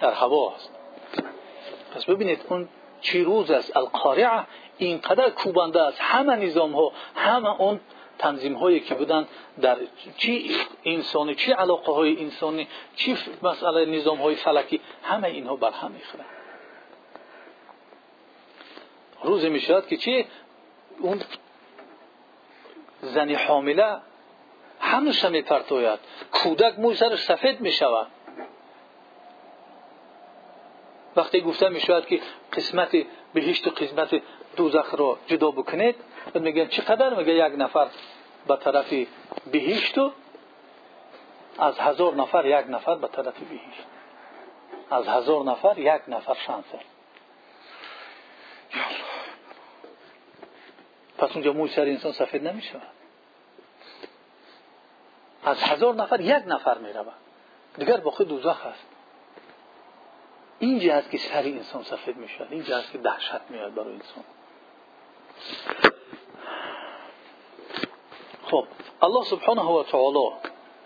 در 0.00 0.12
هوا 0.12 0.50
هست. 0.50 0.70
پس 1.94 2.04
ببینید 2.04 2.44
اون 2.48 2.68
چی 3.00 3.24
روز 3.24 3.50
است. 3.50 3.76
القارعه 3.76 4.46
اینقدر 4.78 5.30
کوبنده 5.30 5.82
است. 5.82 5.98
همه 6.00 6.36
نظام 6.36 6.72
ها 6.72 6.92
همه 7.14 7.60
اون 7.60 7.80
تنظیم 8.18 8.54
هایی 8.54 8.80
که 8.80 8.94
بودن 8.94 9.26
در 9.60 9.78
چی 10.16 10.56
انسانی 10.84 11.34
چی 11.34 11.52
علاقه 11.52 11.92
های 11.92 12.22
انسانی 12.22 12.68
چی 12.96 13.18
مسئله 13.42 13.84
نظام 13.84 14.18
های 14.18 14.34
فلکی 14.34 14.80
همه 15.02 15.28
اینها 15.28 15.56
بر 15.56 15.70
هم 15.70 15.90
می‌خورن 15.90 16.24
روزی 19.22 19.48
می‌شود 19.48 19.86
که 19.86 19.96
چی؟ 19.96 20.26
اون 21.00 21.20
زنی 23.02 23.34
حامله 23.34 23.96
هنوز 24.80 25.22
هم 25.22 25.32
میپرتوید 25.32 25.98
کودک 26.32 26.78
موی 26.78 26.94
سرش 26.94 27.22
سفید 27.22 27.60
می‌شود. 27.60 28.06
وقتی 31.16 31.40
گفته 31.40 31.68
می‌شود 31.68 32.06
که 32.06 32.20
قسمت 32.52 32.96
بهشت 33.34 33.66
و 33.66 33.70
قسمت 33.70 34.22
دوزخ 34.56 34.94
را 34.94 35.18
جدا 35.26 35.50
بکنید 35.50 35.96
میگن 36.34 36.66
چقدر؟ 36.66 37.14
میگه 37.14 37.32
یک 37.32 37.52
نفر 37.56 37.88
به 38.46 38.56
طرف 38.56 38.94
بهشت 39.52 39.98
و 39.98 40.12
از 41.58 41.78
هزار 41.78 42.14
نفر 42.14 42.46
یک 42.46 42.64
نفر 42.68 42.94
به 42.94 43.08
طرف 43.08 43.38
بهشت. 43.38 43.86
از 44.90 45.08
هزار 45.08 45.44
نفر 45.44 45.78
یک 45.78 46.02
نفر 46.08 46.34
شانس 46.34 46.64
پس 51.18 51.32
اونجا 51.32 51.52
موی 51.52 51.68
سر 51.68 51.82
انسان 51.82 52.12
سفید 52.12 52.48
نمی‌شود. 52.48 52.82
از 55.44 55.62
هزار 55.62 55.94
نفر 55.94 56.20
یک 56.20 56.42
نفر 56.46 56.78
می 56.78 56.92
رود 56.92 57.12
دیگر 57.78 57.96
باقی 57.96 58.24
دوزخ 58.24 58.66
است. 58.66 58.86
اینجا 60.58 60.94
هست 60.94 61.10
که 61.10 61.18
سر 61.18 61.42
انسان 61.42 61.82
سفید 61.82 62.16
می 62.16 62.28
شود 62.28 62.48
اینجا 62.50 62.78
هست 62.78 62.92
که 62.92 62.98
دهشت 62.98 63.40
میاد 63.48 63.74
برای 63.74 63.92
انسان. 63.94 64.24
خب 68.44 68.66
الله 69.02 69.24
سبحانه 69.24 69.62
و 69.62 69.82
تعالی 69.82 70.30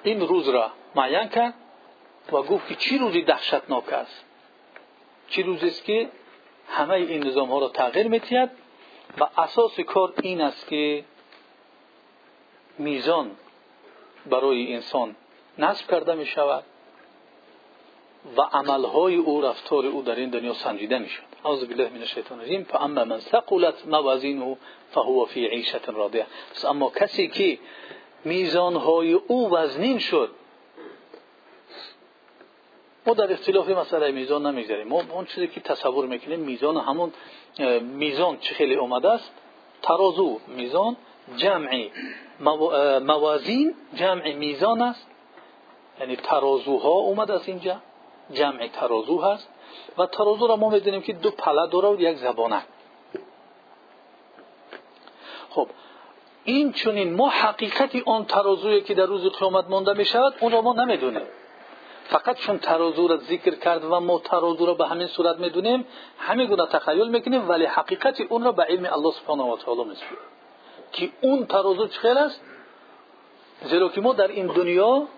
این 0.02 0.20
روز 0.20 0.48
را 0.48 0.70
معین 0.94 1.28
کرد 1.28 1.54
و 2.32 2.42
گفت 2.42 2.68
که 2.68 2.74
چی 2.74 2.98
روزی 2.98 3.22
دهشتناک 3.22 3.92
است؟ 3.92 4.24
چی 5.28 5.42
روزی 5.42 5.66
است 5.66 5.84
که 5.84 6.08
همه 6.68 6.94
این 6.94 7.26
نظام 7.26 7.50
ها 7.50 7.58
را 7.58 7.68
تغییر 7.68 8.08
میتید 8.08 8.50
و 9.18 9.28
اساس 9.38 9.80
کار 9.80 10.12
این 10.22 10.40
است 10.40 10.68
که 10.68 11.04
میزان 12.78 13.30
برای 14.26 14.74
انسان 14.74 15.16
نصب 15.58 15.90
کرده 15.90 16.14
می 16.14 16.26
شود 16.26 16.64
و 18.36 18.40
عملهای 18.40 19.16
او 19.16 19.40
رفتار 19.40 19.86
او 19.86 20.02
در 20.02 20.14
این 20.14 20.30
دنیا 20.30 20.54
سنجیده 20.54 20.98
می 20.98 21.08
شود 21.08 21.26
اعوذ 21.44 21.64
بالله 21.64 21.88
من 21.88 22.00
الشیطان 22.00 22.38
الرجیم. 22.38 22.64
فاما 22.64 23.04
من 23.04 23.20
ثقلت 23.20 23.86
موازینه 23.86 24.56
فهو 24.90 25.24
فی 25.24 25.46
عیشت 25.46 25.88
راضیه. 25.88 26.26
اما 26.64 26.90
کسی 26.90 27.28
که 27.28 27.58
میزانهای 28.24 29.12
او 29.12 29.50
وزنین 29.50 29.98
شد 29.98 30.30
ما 33.06 33.14
در 33.14 33.32
اختلاف 33.32 33.68
مسئله 33.68 34.10
میزان 34.10 34.46
نمی‌گذاریم. 34.46 34.88
ما 34.88 35.02
اون 35.10 35.24
چیزی 35.24 35.48
که 35.48 35.60
تصور 35.60 36.06
می‌کنیم 36.06 36.40
میزان 36.40 36.76
همون 36.76 37.12
میزان 37.80 38.38
چه 38.38 38.54
خیلی 38.54 38.74
اومده 38.74 39.10
است؟ 39.10 39.32
ترازو 39.82 40.38
میزان 40.46 40.96
جمعی 41.36 41.90
موازین 43.00 43.74
جمع 43.94 44.32
میزان 44.32 44.82
است. 44.82 45.06
یعنی 46.00 46.16
ترازوها 46.16 46.88
اومد 46.88 47.30
از 47.30 47.48
اینجا 47.48 47.76
جمع 48.32 48.68
ترازو 48.68 49.20
هست. 49.20 49.48
و 49.98 50.06
ترازو 50.06 50.46
را 50.46 50.56
ما 50.56 50.68
می‌دونیم 50.68 51.02
که 51.02 51.12
دو 51.12 51.30
پله 51.30 51.66
داره 51.66 51.88
و 51.88 52.00
یک 52.00 52.16
زبانه. 52.16 52.62
خب 55.50 55.68
این 56.44 56.72
چونین 56.72 57.14
ما 57.14 57.28
حقیقتی 57.28 58.02
آن 58.06 58.24
ترازویی 58.24 58.80
که 58.80 58.94
در 58.94 59.06
روز 59.06 59.26
قیامت 59.26 59.68
مانده 59.68 59.92
می 59.92 60.04
شود 60.04 60.34
اون 60.40 60.52
را 60.52 60.62
ما 60.62 60.72
نمی‌دونیم. 60.72 61.22
فقط 62.12 62.36
چون 62.36 62.58
ترازو 62.58 63.08
را 63.08 63.16
ذکر 63.16 63.54
کرد 63.54 63.84
و 63.84 64.00
ما 64.00 64.18
ترازو 64.18 64.66
را 64.66 64.74
به 64.74 64.86
همین 64.86 65.06
صورت 65.06 65.38
می‌دونیم 65.38 65.86
همین 66.18 66.46
گونه 66.46 66.66
تخیل 66.66 67.08
می‌کنیم 67.08 67.48
ولی 67.48 67.64
حقیقتی 67.64 68.22
اون 68.24 68.44
را 68.44 68.52
به 68.52 68.62
علم 68.62 68.92
الله 68.92 69.12
سبحانه 69.12 69.42
و 69.42 69.56
تعالی 69.56 69.84
میسپاریم. 69.84 70.18
که 70.92 71.10
اون 71.20 71.46
ترازو 71.46 71.88
چخیل 71.88 72.18
است؟ 72.18 72.40
زیرا 73.62 73.88
که 73.88 74.00
ما 74.00 74.12
در 74.12 74.28
این 74.28 74.46
دنیا 74.46 75.08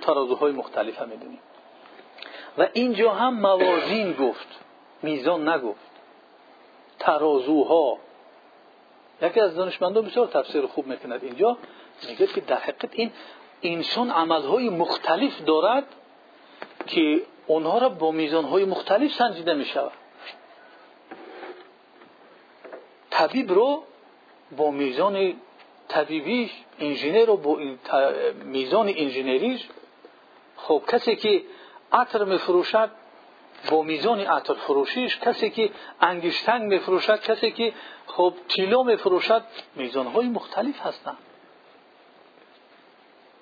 ترازوهای 0.00 0.52
مختلف 0.52 1.02
هم 1.02 1.08
می‌دونیم. 1.08 1.40
و 2.58 2.68
اینجا 2.72 3.10
هم 3.10 3.40
موازین 3.40 4.12
گفت 4.12 4.48
میزان 5.02 5.48
نگفت. 5.48 5.90
ترازوها 6.98 7.98
یکی 9.22 9.40
از 9.40 9.56
دانشمندان 9.56 10.04
بسیار 10.04 10.26
تفسیر 10.26 10.66
خوب 10.66 10.86
می‌کند 10.86 11.24
اینجا 11.24 11.58
میگه 12.08 12.26
که 12.26 12.40
در 12.40 12.56
حقیقت 12.56 12.90
این 12.92 13.12
انسان 13.62 14.10
عملهای 14.10 14.68
مختلف 14.68 15.44
دارد 15.44 15.84
که 16.86 17.22
اونها 17.46 17.78
را 17.78 17.88
با 17.88 18.10
میزانهای 18.10 18.64
مختلف 18.64 19.12
سنجیده 19.12 19.54
می‌شود. 19.54 19.92
طبیب 23.10 23.52
رو 23.52 23.82
با 24.56 24.70
میزان 24.70 25.34
طبیبیش 25.88 26.50
انجینر 26.78 27.24
رو 27.26 27.36
با 27.36 27.58
میزان 28.44 28.88
انجینریش 28.96 29.68
خب 30.56 30.82
کسی 30.88 31.16
که 31.16 31.42
عطر 31.92 32.24
میفروشد 32.24 32.90
با 33.70 33.82
میزان 33.82 34.20
عطر 34.20 34.54
فروشیش 34.54 35.18
کسی 35.18 35.50
که 35.50 35.70
انگشتنگ 36.00 36.62
میفروشد 36.62 37.20
کسی 37.20 37.50
که 37.50 37.72
خب 38.06 38.34
تیلو 38.48 38.82
میفروشد 38.82 39.42
میزان 39.76 40.06
های 40.06 40.26
مختلف 40.26 40.80
هستند. 40.80 41.18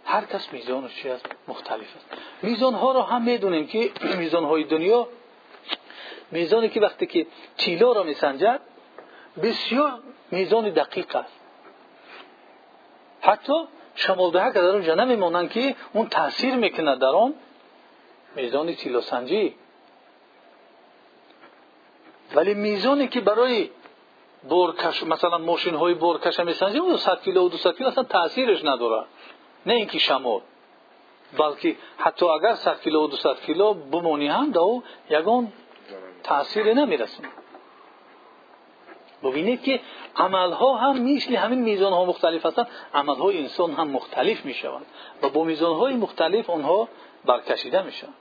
هر 0.06 0.24
کس 0.24 0.52
میزانش 0.52 0.94
چی 1.02 1.08
است 1.08 1.26
مختلف 1.48 1.96
است. 1.96 2.06
میزان 2.42 2.74
ها 2.74 2.92
رو 2.92 3.02
هم 3.02 3.22
می‌دونیم 3.22 3.66
که 3.66 3.90
میزان 4.18 4.44
های 4.44 4.64
دنیا 4.64 5.08
میزانی 6.30 6.68
که 6.68 6.80
وقتی 6.80 7.06
که 7.06 7.26
تیلو 7.58 7.92
را 7.92 8.02
میسنجد 8.02 8.60
بسیار 9.42 10.00
میزان 10.30 10.70
دقیق 10.70 11.16
است. 11.16 11.40
حتی 13.20 13.52
شمال 13.94 14.30
ده 14.30 14.52
که 14.52 14.60
در 14.60 14.68
اونجا 14.68 14.94
نمیمونن 14.94 15.48
که 15.48 15.76
اون 15.92 16.08
تاثیر 16.08 16.54
می‌کنه 16.54 16.96
در 16.96 17.06
آن 17.06 17.34
میزان 18.36 18.74
تیلو 18.74 19.00
سنجی. 19.00 19.54
ولی 22.34 22.54
میزانی 22.54 23.08
که 23.08 23.20
برای 23.20 23.70
برکش 24.50 25.02
مثلا 25.02 25.38
ماشین 25.38 25.74
های 25.74 25.94
برکش 25.94 26.40
میسنجیم 26.40 26.82
اون 26.82 26.96
100 26.96 27.22
کیلو 27.22 27.46
و 27.46 27.48
200 27.48 27.76
کیلو 27.76 27.88
اصلا 27.88 28.04
تاثیرش 28.04 28.64
نداره. 28.64 29.04
نه 29.66 29.74
اینکه 29.74 29.98
شمال 29.98 30.40
بلکه 31.38 31.76
حتی 31.98 32.26
اگر 32.26 32.54
100 32.54 32.80
کیلو 32.80 33.04
و 33.04 33.06
200 33.06 33.42
کیلو 33.42 33.74
بمونی 33.74 34.28
هم 34.28 34.50
دو 34.50 34.82
یگان 35.10 35.52
تاثیر 36.22 36.74
نمیرسونه. 36.74 37.28
ببینید 39.22 39.62
که 39.62 39.80
عملها 40.16 40.76
هم 40.76 41.02
مثل 41.02 41.36
همین 41.36 41.62
میزان 41.62 41.92
ها 41.92 42.04
مختلف 42.04 42.46
هستند 42.46 42.68
عمل 42.94 43.14
های 43.14 43.38
انسان 43.38 43.72
هم 43.72 43.88
مختلف 43.88 44.44
می 44.44 44.54
شوند 44.54 44.86
و 45.22 45.28
با 45.28 45.44
میزان 45.44 45.76
های 45.76 45.94
مختلف 45.94 46.50
آنها 46.50 46.88
برکشیده 47.24 47.82
می 47.82 47.92
شوند 47.92 48.14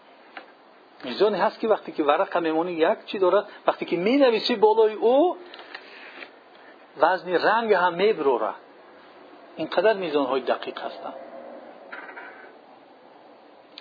میزانی 1.03 1.37
هست 1.37 1.59
که 1.59 1.67
وقتی 1.67 1.91
که 1.91 2.03
ورق 2.03 2.37
میمونی 2.37 2.71
یک 2.71 3.05
چی 3.05 3.19
دارد 3.19 3.47
وقتی 3.67 3.85
که 3.85 3.97
می 3.97 4.17
نویسی 4.17 4.55
بالای 4.55 4.93
او 4.93 5.37
وزن 6.97 7.33
رنگ 7.33 7.73
هم 7.73 7.93
می 7.93 8.13
بروره 8.13 8.53
اینقدر 9.55 9.93
میزان 9.93 10.25
های 10.25 10.41
دقیق 10.41 10.79
هستند 10.79 11.24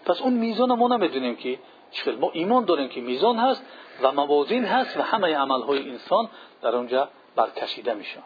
پس 0.07 0.21
اون 0.21 0.33
میزان 0.33 0.73
ما 0.73 0.89
نمی‌دونیم 0.89 1.37
که 1.37 1.59
چخیل 1.91 2.19
ما 2.19 2.31
ایمان 2.33 2.65
داریم 2.65 2.89
که 2.89 3.01
میزان 3.01 3.39
هست 3.39 3.63
و 4.03 4.13
موازین 4.13 4.65
هست 4.65 4.97
و 4.97 5.03
همه 5.03 5.37
عمل 5.37 5.63
های 5.63 5.91
انسان 5.91 6.29
در 6.63 6.77
اونجا 6.77 7.09
برکشیده 7.37 7.95
میشن 7.95 8.23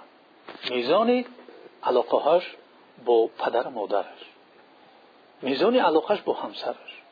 میزان 0.70 1.24
علاقه 1.82 2.18
هاش 2.18 2.56
با 3.04 3.26
پدر 3.38 3.66
و 3.66 3.70
مادرش. 3.70 4.04
میزان 5.42 5.76
علاقهش 5.76 6.20
با 6.20 6.32
همسرش. 6.32 7.02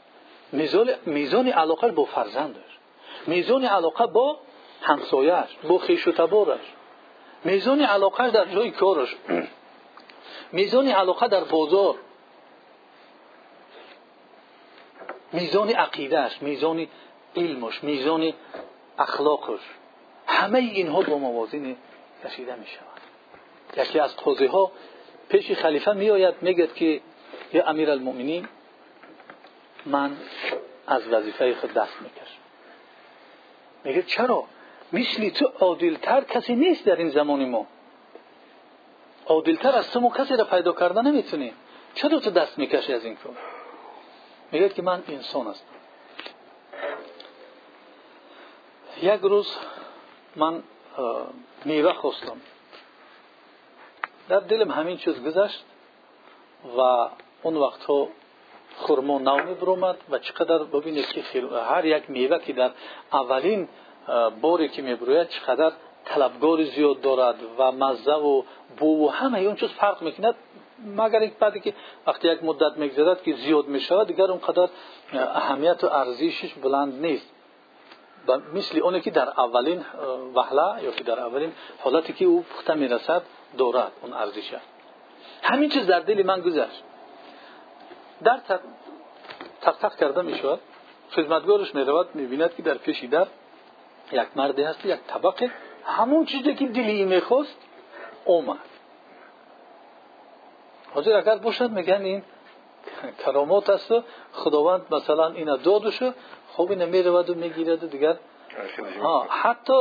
میزان, 1.06 1.48
علاقهش 1.48 1.92
با 1.92 2.04
فرزندش. 2.04 2.78
میزان 3.26 3.64
علاقه 3.64 4.06
با 4.06 4.38
همسایش 4.82 5.48
با 5.68 5.78
خیش 5.78 6.08
و 6.08 6.12
تبارش. 6.12 6.60
میزان 7.44 7.80
علاقه 7.80 8.30
در 8.30 8.44
جای 8.44 8.70
کارش. 8.70 9.16
میزان 10.52 10.88
علاقه 10.88 11.28
در 11.28 11.44
بازار. 11.44 11.94
میزان 15.32 15.70
عقیدهش 15.70 16.42
میزان 16.42 16.86
علمش 17.36 17.84
میزان 17.84 18.32
اخلاقش. 18.98 19.60
همه 20.26 20.58
اینها 20.58 21.00
با 21.00 21.18
موازین 21.18 21.76
کشیده 22.24 22.54
می 22.54 22.66
شود 22.66 23.00
یکی 23.76 23.98
از 23.98 24.16
قاضی 24.16 24.46
ها 24.46 24.72
پیش 25.28 25.52
خلیفه 25.52 25.92
می 25.92 26.10
آید 26.10 26.74
که 26.74 27.00
یا 27.52 27.66
امیر 27.66 27.90
المؤمنین 27.90 28.48
من 29.86 30.16
از 30.86 31.08
وظیفه 31.08 31.54
خود 31.54 31.72
دست 31.72 32.02
می‌کشم. 32.02 32.40
میگه 33.84 34.02
چرا؟ 34.02 34.44
مثل 34.92 35.28
تو 35.28 35.52
عادلتر 35.60 36.20
کسی 36.20 36.54
نیست 36.54 36.84
در 36.84 36.96
این 36.96 37.10
زمان 37.10 37.48
ما. 37.48 37.66
عادلتر 39.26 39.72
از 39.72 39.90
تو 39.90 40.10
کسی 40.10 40.36
را 40.36 40.44
پیدا 40.44 40.72
کرده 40.72 41.02
نمی‌تونی. 41.02 41.52
چرا 41.94 42.20
تو 42.20 42.30
دست 42.30 42.58
می‌کشی 42.58 42.92
از 42.92 43.04
این 43.04 43.16
کار؟ 43.16 43.34
میگه 44.52 44.68
که 44.68 44.82
من 44.82 45.02
انسان 45.08 45.46
هستم. 45.46 45.66
یک 49.02 49.20
روز 49.20 49.56
من 50.36 50.62
میوه 51.64 51.92
خواستم. 51.92 52.36
در 54.28 54.40
دلم 54.40 54.70
همین 54.70 54.96
چیز 54.96 55.24
گذشت 55.24 55.64
و 56.78 56.80
اون 57.42 57.56
وقت 57.56 57.84
ها 57.84 58.08
خورما 58.76 59.18
نو 59.18 59.44
میبرومد 59.44 59.96
و 60.10 60.18
چقدر 60.18 60.58
ببینید 60.58 61.06
که 61.06 61.22
هر 61.70 61.84
یک 61.84 62.10
میوه 62.10 62.38
که 62.38 62.52
در 62.52 62.70
اولین 63.12 63.68
باری 64.40 64.68
که 64.68 64.82
میبروید 64.82 65.28
چقدر 65.28 65.72
طلبگار 66.04 66.64
زیاد 66.64 67.00
دارد 67.00 67.36
و 67.58 67.72
مزه 67.72 68.14
و 68.14 68.42
بو 68.78 69.06
و 69.06 69.10
همه 69.10 69.38
اون 69.40 69.56
چیز 69.56 69.70
فرق 69.70 70.02
می‌کند. 70.02 70.34
مگر 70.78 71.22
یک 71.22 71.34
بعدی 71.38 71.60
که 71.60 71.74
وقتی 72.06 72.28
یک 72.28 72.44
مدت 72.44 72.76
میگذرد 72.76 73.22
که 73.22 73.32
زیاد 73.34 73.66
می‌شود 73.66 74.06
دیگر 74.06 74.30
اونقدر 74.30 74.68
اهمیت 75.12 75.84
و 75.84 75.86
ارزشش 75.86 76.54
بلند 76.54 77.06
نیست. 77.06 77.30
مثل 78.54 78.78
اونی 78.78 79.00
که 79.00 79.10
در 79.10 79.28
اولین 79.28 79.84
وهله 80.34 80.84
یا 80.84 80.90
که 80.90 81.04
در 81.04 81.20
اولین 81.20 81.52
حالتی 81.78 82.12
که 82.12 82.24
او 82.24 82.42
پخته 82.42 82.74
می‌رسد 82.74 83.22
دارد 83.58 83.92
اون 84.02 84.12
ارزش 84.12 84.54
همین 85.42 85.70
چیز 85.70 85.86
در 85.86 86.00
دل 86.00 86.22
من 86.22 86.40
گذشت. 86.40 86.82
در 88.24 88.40
تق 89.60 89.96
کرده 89.96 90.22
می‌شود 90.22 90.60
خدمتگارش 91.10 91.74
می‌رود 91.74 92.14
می‌بیند 92.14 92.54
که 92.54 92.62
در 92.62 92.74
پیشی 92.74 93.06
در 93.06 93.26
یک 94.12 94.28
مردی 94.36 94.62
هست 94.62 94.86
یک 94.86 95.00
طبقه. 95.06 95.50
همون 95.84 96.24
چیزی 96.24 96.54
که 96.54 96.66
دلی 96.66 97.04
می‌خواست 97.04 97.56
اومد. 98.24 98.58
حاضر 100.96 101.16
اگر 101.16 101.36
باشد 101.36 101.70
میگن 101.70 102.02
این 102.02 102.22
کرامات 103.24 103.70
است 103.70 103.92
و 103.92 104.02
خداوند 104.32 104.82
مثلا 104.90 105.26
اینا 105.26 105.56
دادوشه 105.56 106.12
خب 106.52 106.70
این 106.70 106.84
می‌رود 106.84 107.30
و 107.30 107.34
می‌گیرد 107.34 107.84
و 107.84 107.86
دیگر. 107.86 108.16
حتی 109.28 109.72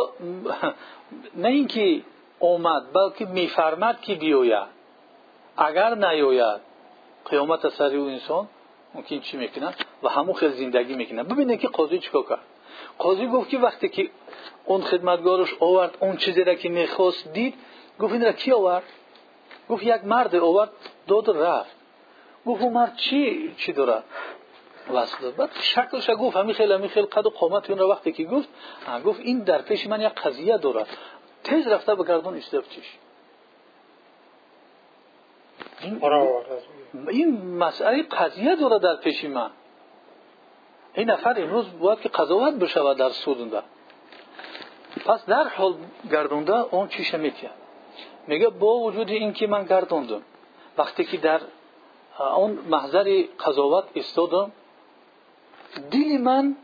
نه 1.36 1.47
اینکه 1.47 2.01
اومد 2.39 2.93
بلکه 2.93 3.25
میفرمد 3.25 4.01
که 4.01 4.15
بیوید 4.15 4.67
اگر 5.58 5.95
نیوید 5.95 6.62
قیامت 7.25 7.69
سر 7.69 7.95
او 7.95 8.08
انسان 8.08 8.47
ممکن 8.93 9.19
چی 9.19 9.38
می‌کنه؟ 9.38 9.73
و 10.04 10.10
همون 10.10 10.34
خیلی 10.34 10.54
زندگی 10.54 10.95
می‌کنه. 10.95 11.23
ببینید 11.23 11.60
که 11.60 11.67
قاضی 11.67 11.99
چیکار 11.99 12.23
کرد. 12.30 12.39
قاضی 12.97 13.28
گفت 13.28 13.49
که 13.49 13.58
وقتی 13.58 13.89
که 13.89 14.10
اون 14.65 14.82
خدمتگارش 14.82 15.54
آورد 15.60 15.97
اون 15.99 16.17
چیزی 16.17 16.43
را 16.43 16.56
که 16.56 16.69
می‌خواست 16.69 17.34
دید 17.34 17.54
گفت 17.99 18.13
این 18.13 18.25
را 18.25 18.32
کی 18.32 18.51
آورد؟ 18.51 18.84
گفت 19.69 19.84
یک 19.84 20.06
مرد 20.06 20.36
آورد. 20.36 20.69
داد 21.07 21.37
رفت. 21.37 21.75
گفت 22.45 22.61
مرد 22.61 22.95
چی 22.95 23.53
چی 23.57 23.73
وصل 24.93 25.17
داد. 25.21 25.35
بعد 25.35 25.49
شکلش 25.53 26.09
گفت 26.19 26.37
همین 26.37 26.53
خیلی 26.53 26.73
همین 26.73 26.89
خیلی 26.89 27.05
قد 27.05 27.25
و 27.25 27.29
قامت 27.29 27.69
اون 27.69 27.79
را 27.79 27.87
وقتی 27.87 28.11
که 28.11 28.23
گفت 28.23 28.49
گفت 29.05 29.19
این 29.19 29.39
در 29.39 29.61
پیش 29.61 29.87
من 29.87 30.01
یک 30.01 30.13
قضیه 30.13 30.57
دارد 30.57 30.87
تیز 31.43 31.67
رفته 31.67 31.95
بگردون 31.95 32.37
استفچیش 32.37 32.97
این, 35.81 36.01
این 37.09 37.55
مسئله 37.57 38.03
قضیه 38.03 38.55
داره 38.55 38.79
در 38.79 38.95
پیش 38.95 39.25
من. 39.25 39.49
این 40.93 41.09
نفر 41.09 41.41
امروز 41.41 41.65
باید 41.79 41.99
که 42.01 42.09
قضاوت 42.09 42.53
بشود 42.53 42.97
در 42.97 43.09
سودونده 43.09 43.61
پس 45.05 45.25
در 45.25 45.47
حال 45.47 45.73
گردونده 46.11 46.75
اون 46.75 46.87
چیشه 46.87 47.17
می‌کرد 47.17 47.57
میگه 48.27 48.49
با 48.49 48.77
وجود 48.77 49.09
این 49.09 49.33
که 49.33 49.47
من 49.47 49.65
گردوندم. 49.65 50.21
وقتی 50.77 51.03
که 51.03 51.17
در 51.17 51.41
اون 52.35 52.51
محضر 52.51 53.23
قضاوت 53.45 53.83
استادم 53.95 54.51
دل 55.91 56.17
من 56.17 56.55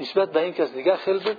نسبت 0.00 0.32
به 0.32 0.40
این 0.40 0.52
کس 0.52 0.72
دیگر 0.72 0.96
خیلی 0.96 1.36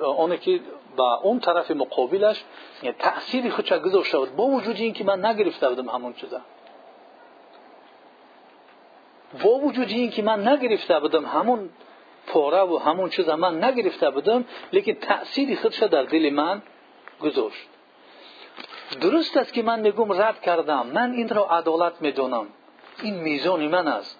اونه 0.00 0.36
که 0.36 0.60
با 0.96 1.14
اون 1.14 1.40
طرف 1.40 1.70
مقابلش 1.70 2.44
یعنی 2.82 2.96
تأثیری 2.98 3.50
خودش 3.50 3.72
گذاشته 3.72 4.18
بود 4.18 4.36
با 4.36 4.44
وجود 4.44 4.76
این 4.76 4.92
که 4.92 5.04
من 5.04 5.24
نگرفته 5.24 5.68
بودم 5.68 5.88
همون 5.88 6.12
چیزا. 6.12 6.40
با 9.44 9.50
وجود 9.50 9.88
این 9.88 10.10
که 10.10 10.22
من 10.22 10.48
نگرفته 10.48 11.00
بودم 11.00 11.24
همون 11.24 11.70
پاره 12.26 12.62
و 12.62 12.78
همون 12.78 13.10
چیزا 13.10 13.36
من 13.36 13.64
نگرفته 13.64 14.10
بودم 14.10 14.44
لیکن 14.72 14.92
تأثیری 14.92 15.56
خودش 15.56 15.82
در 15.82 16.02
دل 16.02 16.30
من 16.30 16.62
گذاشت. 17.20 17.68
درست 18.96 19.36
است 19.36 19.52
که 19.52 19.62
من 19.62 19.80
میگم 19.80 20.12
رد 20.12 20.40
کردم. 20.40 20.86
من 20.86 21.12
این 21.12 21.28
را 21.28 21.46
عدالت 21.46 21.92
می‌دونم 22.00 22.46
این 23.02 23.14
میزان 23.14 23.68
من 23.68 23.88
است. 23.88 24.18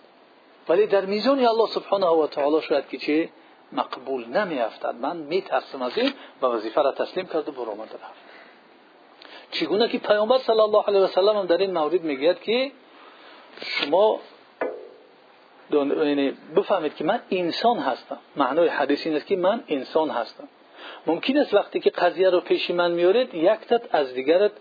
ولی 0.69 0.87
در 0.87 1.05
میزان 1.05 1.39
الله 1.39 1.67
سبحانه 1.67 2.07
و 2.07 2.27
تعالی 2.27 2.63
شاید 2.63 2.89
که 2.89 2.99
چه 2.99 3.29
مقبول 3.73 4.25
نمیافتد. 4.25 4.95
من 4.95 5.17
میترسم 5.17 5.83
از 5.83 5.99
این 5.99 6.13
و 6.43 6.47
وظیفه 6.47 6.83
را 6.83 6.93
تسلیم 6.93 7.27
کرده 7.27 7.51
برو 7.51 7.71
آمده 7.71 7.95
رفت. 7.95 8.21
چگونه 9.51 9.89
که 9.89 9.99
پیامبر 9.99 10.39
صلی 10.39 10.61
الله 10.61 10.83
علیه 10.83 11.01
و 11.01 11.07
سلم 11.07 11.47
در 11.47 11.59
این 11.59 11.73
مورد 11.73 12.03
می‌گوید 12.03 12.41
که 12.41 12.73
شما 13.61 14.21
یعنی 15.71 16.31
بفهمید 16.57 16.95
که 16.95 17.05
من 17.05 17.23
انسان 17.31 17.79
هستم. 17.79 18.19
معنای 18.37 18.69
حدیث 18.69 19.07
این 19.07 19.17
است 19.17 19.27
که 19.27 19.37
من 19.37 19.65
انسان 19.69 20.11
هستم. 20.11 20.49
ممکن 21.07 21.39
است 21.39 21.55
وقتی 21.55 21.81
که 21.81 21.91
قضیه 21.91 22.31
رو 22.31 22.41
پیش 22.41 22.71
من 22.71 22.91
میارید 22.91 23.35
یکتت 23.35 23.95
از 23.95 24.15
دیگرت 24.15 24.53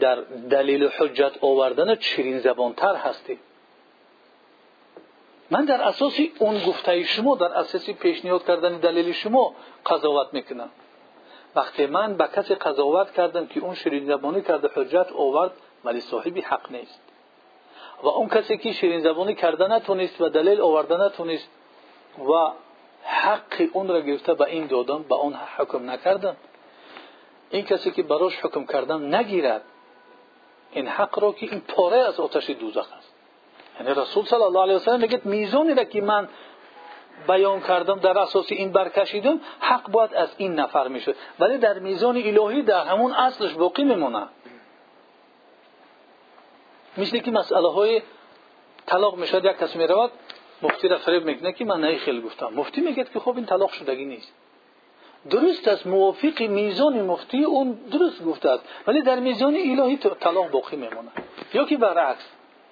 در 0.00 0.14
دلیل 0.50 0.88
حجت 0.98 1.32
آوردن 1.40 1.94
چرین 1.94 2.38
زبانتر 2.38 2.94
هستید. 2.94 3.38
من 5.50 5.64
در 5.64 5.82
اساس 5.82 6.20
اون 6.38 6.58
گفته 6.58 7.02
شما 7.02 7.36
در 7.36 7.52
اساس 7.52 7.90
پیشنهاد 7.90 8.46
کردن 8.46 8.78
دلیل 8.78 9.12
شما 9.12 9.54
قضاوت 9.86 10.26
می‌کنم. 10.32 10.70
وقتی 11.54 11.86
من 11.86 12.16
به 12.16 12.28
کسی 12.36 12.54
قضاوت 12.54 13.12
کردم 13.12 13.46
که 13.46 13.60
اون 13.60 13.74
شیرین 13.74 14.06
زبانی 14.06 14.42
کرده 14.42 14.70
حجت 14.74 15.12
آورد 15.12 15.52
ولی 15.84 16.00
صاحبی 16.00 16.40
حق 16.40 16.72
نیست. 16.72 17.00
و 18.02 18.08
اون 18.08 18.28
کسی 18.28 18.58
که 18.58 18.72
شیرین 18.72 19.00
زبانی 19.00 19.34
کرده 19.34 19.68
نتونست 19.68 20.20
و 20.20 20.28
دلیل 20.28 20.60
آورده 20.60 20.96
نتونست 20.96 21.48
و 22.18 22.50
حق 23.04 23.68
اون 23.72 23.88
را 23.88 24.00
گرفته 24.00 24.34
به 24.34 24.44
این 24.44 24.66
دادم 24.66 25.02
به 25.02 25.14
اون 25.14 25.34
حکم 25.56 25.90
نکردم 25.90 26.36
این 27.50 27.64
کسی 27.64 27.90
که 27.90 28.02
براش 28.02 28.36
حکم 28.36 28.64
کردم 28.64 29.14
نگیرد. 29.14 29.62
این 30.72 30.88
حق 30.88 31.18
را 31.18 31.32
که 31.32 31.46
این 31.46 31.60
پاره 31.60 31.96
از 31.96 32.20
آتش 32.20 32.50
دوزخ 32.50 32.88
است. 32.98 33.14
یعنی 33.80 33.94
رسول 33.94 34.24
صلی 34.24 34.42
الله 34.42 34.62
علیه 34.62 34.76
و 34.76 34.78
سلم 34.78 35.00
میگه 35.00 35.20
میزانی 35.24 35.74
را 35.74 35.84
که 35.84 36.00
من 36.00 36.28
بیان 37.28 37.60
کردم 37.60 37.98
در 37.98 38.18
اساس 38.18 38.52
این 38.52 38.72
برکشیدم 38.72 39.40
حق 39.60 39.90
باید 39.90 40.14
از 40.14 40.28
این 40.36 40.54
نفر 40.54 40.88
میشه. 40.88 41.14
ولی 41.38 41.58
در 41.58 41.78
میزان 41.78 42.16
الهی 42.16 42.62
در 42.62 42.86
همون 42.86 43.12
اصلش 43.12 43.52
باقی 43.52 43.84
میمونه. 43.84 44.28
مثل 46.96 47.18
که 47.18 47.30
مسئله 47.30 47.68
های 47.68 48.02
طلاق 48.86 49.16
می‌شد 49.16 49.44
یک 49.44 49.58
کسی 49.58 49.78
می‌رود 49.78 50.10
مفتی 50.62 50.88
را 50.88 50.98
فریب 50.98 51.24
می‌کنه 51.24 51.52
که 51.52 51.64
من 51.64 51.80
نه 51.80 51.96
خیلی 51.96 52.20
گفتم. 52.20 52.46
مفتی 52.46 52.80
میگه 52.80 53.04
که 53.04 53.20
خب 53.20 53.36
این 53.36 53.46
طلاق 53.46 53.72
شدگی 53.72 54.04
نیست. 54.04 54.32
درست 55.30 55.68
است 55.68 55.86
موافق 55.86 56.42
میزان 56.42 57.02
مفتی 57.02 57.44
اون 57.44 57.72
درست 57.72 58.24
گفته 58.24 58.50
است. 58.50 58.64
ولی 58.86 59.02
در 59.02 59.20
میزان 59.20 59.56
الهی 59.56 59.96
طلاق 59.96 60.50
باقی 60.50 60.76
میمونه. 60.76 61.10
یا 61.54 61.64
که 61.64 61.76
برعکس 61.76 62.24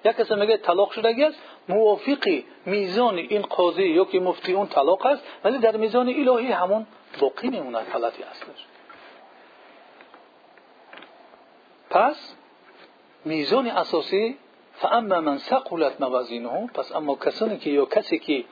یک 0.04 0.16
کسی 0.16 0.34
میگه 0.34 0.56
طلاق 0.56 0.90
شدگی 0.90 1.24
است 1.24 1.38
موافق 1.68 2.42
میزان 2.66 3.18
این 3.18 3.42
قاضی 3.42 3.82
یا 3.82 4.04
که 4.04 4.20
مفتی 4.20 4.52
اون 4.52 4.66
طلاق 4.66 5.06
است 5.06 5.22
ولی 5.44 5.58
در 5.58 5.76
میزان 5.76 6.08
الهی 6.08 6.52
همون 6.52 6.86
باقی 7.20 7.48
میمونه 7.48 7.78
حالتی 7.92 8.22
اصلش. 8.22 8.66
پس 11.90 12.34
میزان 13.24 13.66
اساسی 13.66 14.36
فاما 14.82 15.20
من 15.20 15.38
ثقلت 15.38 16.00
موازینه 16.00 16.66
پس 16.74 16.92
اما 16.92 17.14
کسانی 17.14 17.58
که 17.58 17.70
یا 17.70 17.84
کسی 17.84 18.18
که 18.18 18.44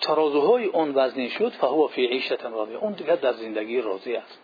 ترازوهای 0.00 0.64
اون 0.64 0.92
وزنی 0.94 1.30
شد 1.30 1.52
فهو 1.52 1.86
فی 1.86 2.06
عیشت 2.06 2.44
راضیه 2.44 2.76
اون 2.76 2.92
دیگه 2.92 3.16
در 3.16 3.32
زندگی 3.32 3.80
راضی 3.80 4.16
است. 4.16 4.38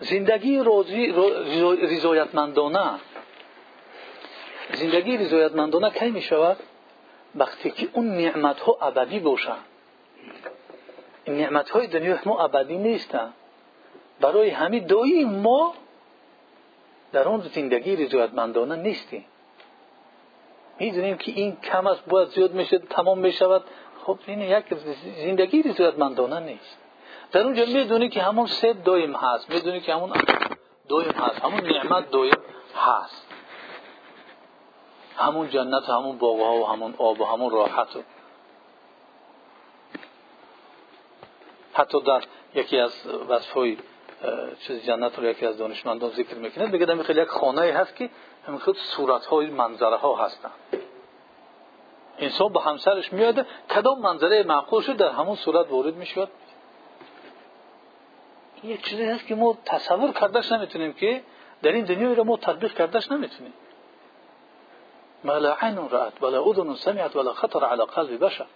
زندگی 0.00 0.58
راضی 0.58 1.06
رضایتمندانه 1.82 2.90
زندگی 4.74 5.16
رضایتمندانه 5.16 5.90
کی 5.90 6.10
می 6.10 6.22
شود 6.22 6.56
وقتی 7.34 7.70
که 7.70 7.88
اون 7.92 8.16
نعمت 8.16 8.60
ها 8.60 8.78
ابدی 8.82 9.18
باشن. 9.18 9.58
این 11.24 11.36
نعمت 11.36 11.70
های 11.70 11.86
دنیا 11.86 12.18
ما 12.24 12.44
ابدی 12.44 12.76
نیستن. 12.76 13.32
برای 14.20 14.50
همین 14.50 14.86
دایی 14.86 15.24
ما 15.24 15.74
در 17.12 17.28
اون 17.28 17.40
زندگی 17.40 17.96
رضایتمندانه 17.96 18.76
نیستیم. 18.76 19.24
می‌دونیم 20.78 21.16
که 21.16 21.32
این 21.32 21.56
کم 21.56 21.86
است 21.86 22.04
باید 22.06 22.28
زیاد 22.28 22.52
میشه 22.52 22.78
تمام 22.78 23.18
می‌شود. 23.18 23.64
خب 24.04 24.18
این 24.26 24.40
یک 24.40 24.64
زندگی 25.24 25.62
رضایتمندانه 25.62 26.40
نیست. 26.40 26.78
در 27.32 27.42
اونجا 27.42 27.64
می‌دونی 27.64 28.08
که 28.08 28.22
همون 28.22 28.46
سه 28.46 28.72
دویم 28.72 29.16
هست. 29.16 29.50
می‌دونی 29.50 29.80
که 29.80 29.94
همون 29.94 30.12
دویم 30.88 31.10
هست. 31.10 31.44
همون 31.44 31.60
نعمت 31.60 32.10
دویم 32.10 32.38
هست. 32.76 33.26
همون 35.16 35.48
جنت 35.50 35.88
همون 35.88 36.18
باغ 36.18 36.40
و 36.40 36.64
همون 36.64 36.94
آب 36.98 37.20
و 37.20 37.24
همون 37.24 37.50
راحت 37.50 37.88
حتی 41.72 42.00
در 42.00 42.22
یکی 42.54 42.78
از 42.78 43.06
وصفهای 43.28 43.76
چیز 44.60 44.84
جنت 44.84 45.18
رو 45.18 45.24
یکی 45.24 45.46
از 45.46 45.58
دانشمندان 45.58 46.10
ذکر 46.10 46.34
می‌کنه. 46.34 46.66
بگه 46.66 46.86
در 46.86 47.16
یک 47.16 47.28
خانه 47.28 47.60
هست 47.60 47.96
که 47.96 48.10
همین 48.46 48.58
خود 48.58 48.76
صورت 48.76 49.26
های 49.26 49.46
منظره 49.46 49.96
ها 49.96 50.16
هستن. 50.16 50.50
انسان 52.18 52.48
با 52.48 52.60
همسرش 52.60 53.12
میاد 53.12 53.46
کدام 53.70 54.00
منظره 54.00 54.42
معقول 54.42 54.82
شد 54.82 54.96
در 54.96 55.10
همون 55.10 55.36
صورت 55.36 55.70
وارد 55.70 55.94
می‌شود 55.94 56.28
یک 58.64 58.84
چیزی 58.84 59.04
هست 59.04 59.26
که 59.26 59.34
ما 59.34 59.58
تصور 59.64 60.12
کردش 60.12 60.52
نمی‌تونیم 60.52 60.92
که 60.92 61.22
در 61.62 61.72
این 61.72 61.84
دنیا 61.84 62.12
رو 62.12 62.24
ما 62.24 62.36
تطبیق 62.36 62.74
کردش 62.74 63.12
نمی‌تونیم. 63.12 63.52
ما 65.24 65.38
لا 65.38 65.56
عین 65.60 65.90
رأت 65.90 66.22
ولا 66.22 66.42
اذن 66.50 66.74
سمعت 66.74 67.16
ولا 67.16 67.32
خطر 67.32 67.64
على 67.64 67.84
قلب 67.84 68.24
بشر. 68.24 68.46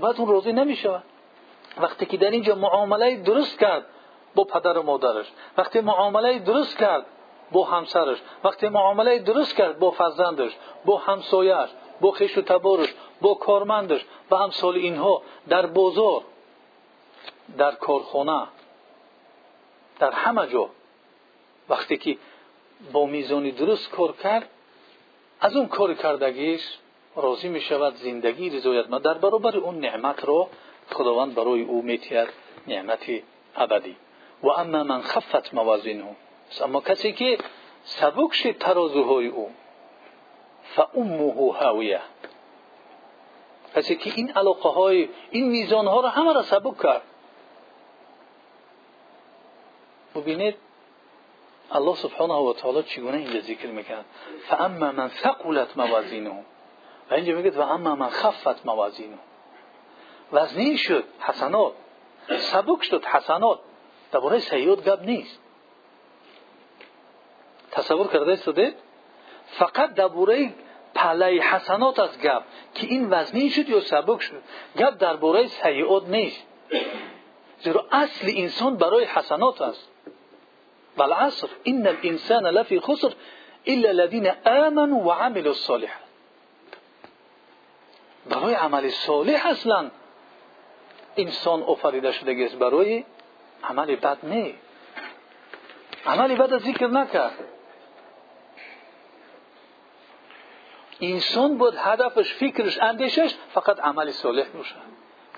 بعد 0.00 0.16
اون 0.16 0.28
روزی 0.28 0.52
نمی‌شود. 0.52 1.02
وقتی 1.80 2.06
که 2.06 2.16
در 2.16 2.30
اینجا 2.30 2.54
معامله 2.54 3.16
درست 3.16 3.58
کرد 3.58 3.84
با 4.34 4.44
پدر 4.44 4.78
و 4.78 4.82
مادرش. 4.82 5.26
وقتی 5.58 5.80
معامله 5.80 6.38
درست 6.38 6.78
کرد 6.78 7.06
با 7.52 7.64
همسرش. 7.64 8.18
وقتی 8.44 8.68
معامله 8.68 9.18
درست 9.18 9.56
کرد 9.56 9.78
با 9.78 9.90
فرزندش. 9.90 10.56
با 10.84 10.98
همسایش 10.98 11.70
با 12.00 12.10
خیش 12.10 12.38
و 12.38 12.42
تبارش. 12.42 12.94
با 13.20 13.34
کارمندش. 13.34 14.06
و 14.30 14.36
همسال 14.36 14.74
اینها 14.74 15.22
در 15.48 15.66
بازار 15.66 16.22
در 17.58 17.74
کارخانه 17.74 18.46
در 19.98 20.10
همه 20.10 20.46
جا. 20.46 20.68
وقتی 21.68 21.96
که 21.96 22.18
با 22.92 23.06
میزانی 23.06 23.52
درست 23.52 23.90
کار 23.90 24.12
کرد 24.12 24.48
از 25.40 25.56
اون 25.56 25.68
کار 25.68 25.94
کردگیش 25.94 26.78
راضی 27.16 27.48
می 27.48 27.60
شود 27.60 27.94
زندگی 27.94 28.50
رضایت 28.50 28.90
ما 28.90 28.98
در 28.98 29.14
برابر 29.14 29.56
اون 29.56 29.80
نعمت 29.80 30.24
را 30.24 30.48
خداوند 30.90 31.34
و 34.42 34.48
اما 34.48 34.84
من 34.84 35.02
خفت 35.02 35.54
موازینه. 35.54 36.16
اما 36.60 36.80
کسی 36.80 37.12
که 37.12 37.38
سبک 37.84 38.34
شد 38.34 38.58
ترازوهای 38.58 39.26
او 39.26 39.50
فامه 40.62 41.52
هاویه. 41.52 42.00
کسی 43.74 43.96
که 43.96 44.12
این 44.16 44.30
علاقه 44.30 44.68
های 44.68 45.08
این 45.30 45.48
میزان 45.48 45.86
ها 45.86 46.00
را 46.00 46.08
همه 46.08 46.32
را 46.32 46.42
سبک 46.42 46.82
کرد. 46.82 47.02
ببینید 50.14 50.56
الله 51.72 51.96
سبحانه 51.96 52.34
و 52.34 52.52
تعالی 52.52 52.82
چگونه 52.82 53.18
اینجا 53.18 53.40
ذکر 53.40 53.66
می‌کرد؟ 53.66 54.04
فاما 54.48 54.92
من 54.92 55.08
ثقلت 55.08 55.76
موازینه. 55.76 56.44
و 57.10 57.14
اینجا 57.14 57.34
میگه 57.34 57.50
و 57.50 57.60
اما 57.60 57.94
من 57.94 58.10
خفت 58.10 58.66
موازینه. 58.66 59.18
وزنین 60.32 60.76
شد 60.76 61.04
حسنات. 61.20 61.72
سبک 62.38 62.82
شد 62.82 63.04
حسنات. 63.04 63.58
درباره 64.12 64.38
سیاد 64.38 64.88
گپ 64.88 65.00
نیست. 65.02 65.38
تصور 67.70 68.06
کرده 68.06 68.36
شده؟ 68.36 68.74
فقط 69.46 69.94
درباره 69.94 70.54
پله 70.94 71.26
حسنات 71.26 71.98
از 71.98 72.18
گپ 72.18 72.42
که 72.74 72.86
این 72.86 73.10
وزنی 73.10 73.50
شد 73.50 73.68
یا 73.68 73.80
سبک 73.80 74.22
شد. 74.22 74.42
گپ 74.78 74.98
درباره 74.98 75.46
سیئات 75.46 76.08
نیست. 76.08 76.46
زیرا 77.60 77.86
اصل 77.92 78.32
انسان 78.36 78.76
برای 78.76 79.04
حسنات 79.04 79.62
است. 79.62 79.88
بالعصر 80.96 81.48
ان 81.64 81.86
الانسان 81.86 82.46
لفی 82.46 82.80
خسر 82.80 83.12
الا 83.66 83.88
الذين 83.88 84.32
امنوا 84.46 84.98
وعملوا 84.98 85.48
الصالحات. 85.48 86.10
برای 88.30 88.54
عمل 88.54 88.90
صالح 88.90 89.46
اصلا 89.46 89.90
انسان 91.16 91.62
آفریده 91.62 92.12
شده 92.12 92.44
است 92.44 92.56
برای 92.56 93.04
عمل 93.64 93.96
بد 93.96 94.18
نه 94.22 94.54
عمل 96.06 96.36
بد 96.36 96.58
ذکر 96.58 96.86
نکرد 96.86 97.38
انسان 101.00 101.58
بود 101.58 101.74
هدفش 101.76 102.34
فکرش 102.34 102.78
اندیشش 102.78 103.34
فقط 103.54 103.80
عمل 103.80 104.10
صالح 104.10 104.48
باشه. 104.48 104.76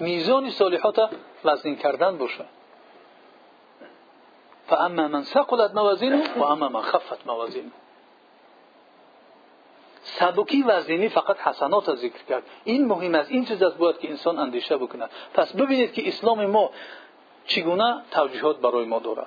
میزان 0.01 0.51
صالحات 0.51 1.11
وزن 1.45 1.75
کردن 1.75 2.19
باشه. 2.19 2.45
فاما 4.67 5.09
من 5.09 5.23
ثقلت 5.23 5.75
موازینه 5.75 6.39
و 6.39 6.43
اما 6.43 6.69
من 6.69 6.83
خفت 6.83 7.27
موازینه. 7.27 7.71
سبکی 10.03 10.63
وزنی 10.63 11.09
فقط 11.09 11.41
حسنات 11.41 11.95
ذکر 11.95 12.25
کرد. 12.29 12.43
این 12.65 12.87
مهم 12.87 13.15
است. 13.15 13.31
این 13.31 13.45
چیز 13.45 13.63
است 13.63 13.77
باید 13.77 13.99
که 13.99 14.11
انسان 14.11 14.39
اندیشه 14.39 14.77
بکنه. 14.77 15.09
پس 15.35 15.57
ببینید 15.57 15.93
که 15.93 16.09
اسلام 16.09 16.47
ما 16.47 16.71
چگونه 17.47 18.03
توجیهات 18.11 18.61
برای 18.61 18.85
ما 18.85 18.99
دارد؟ 18.99 19.27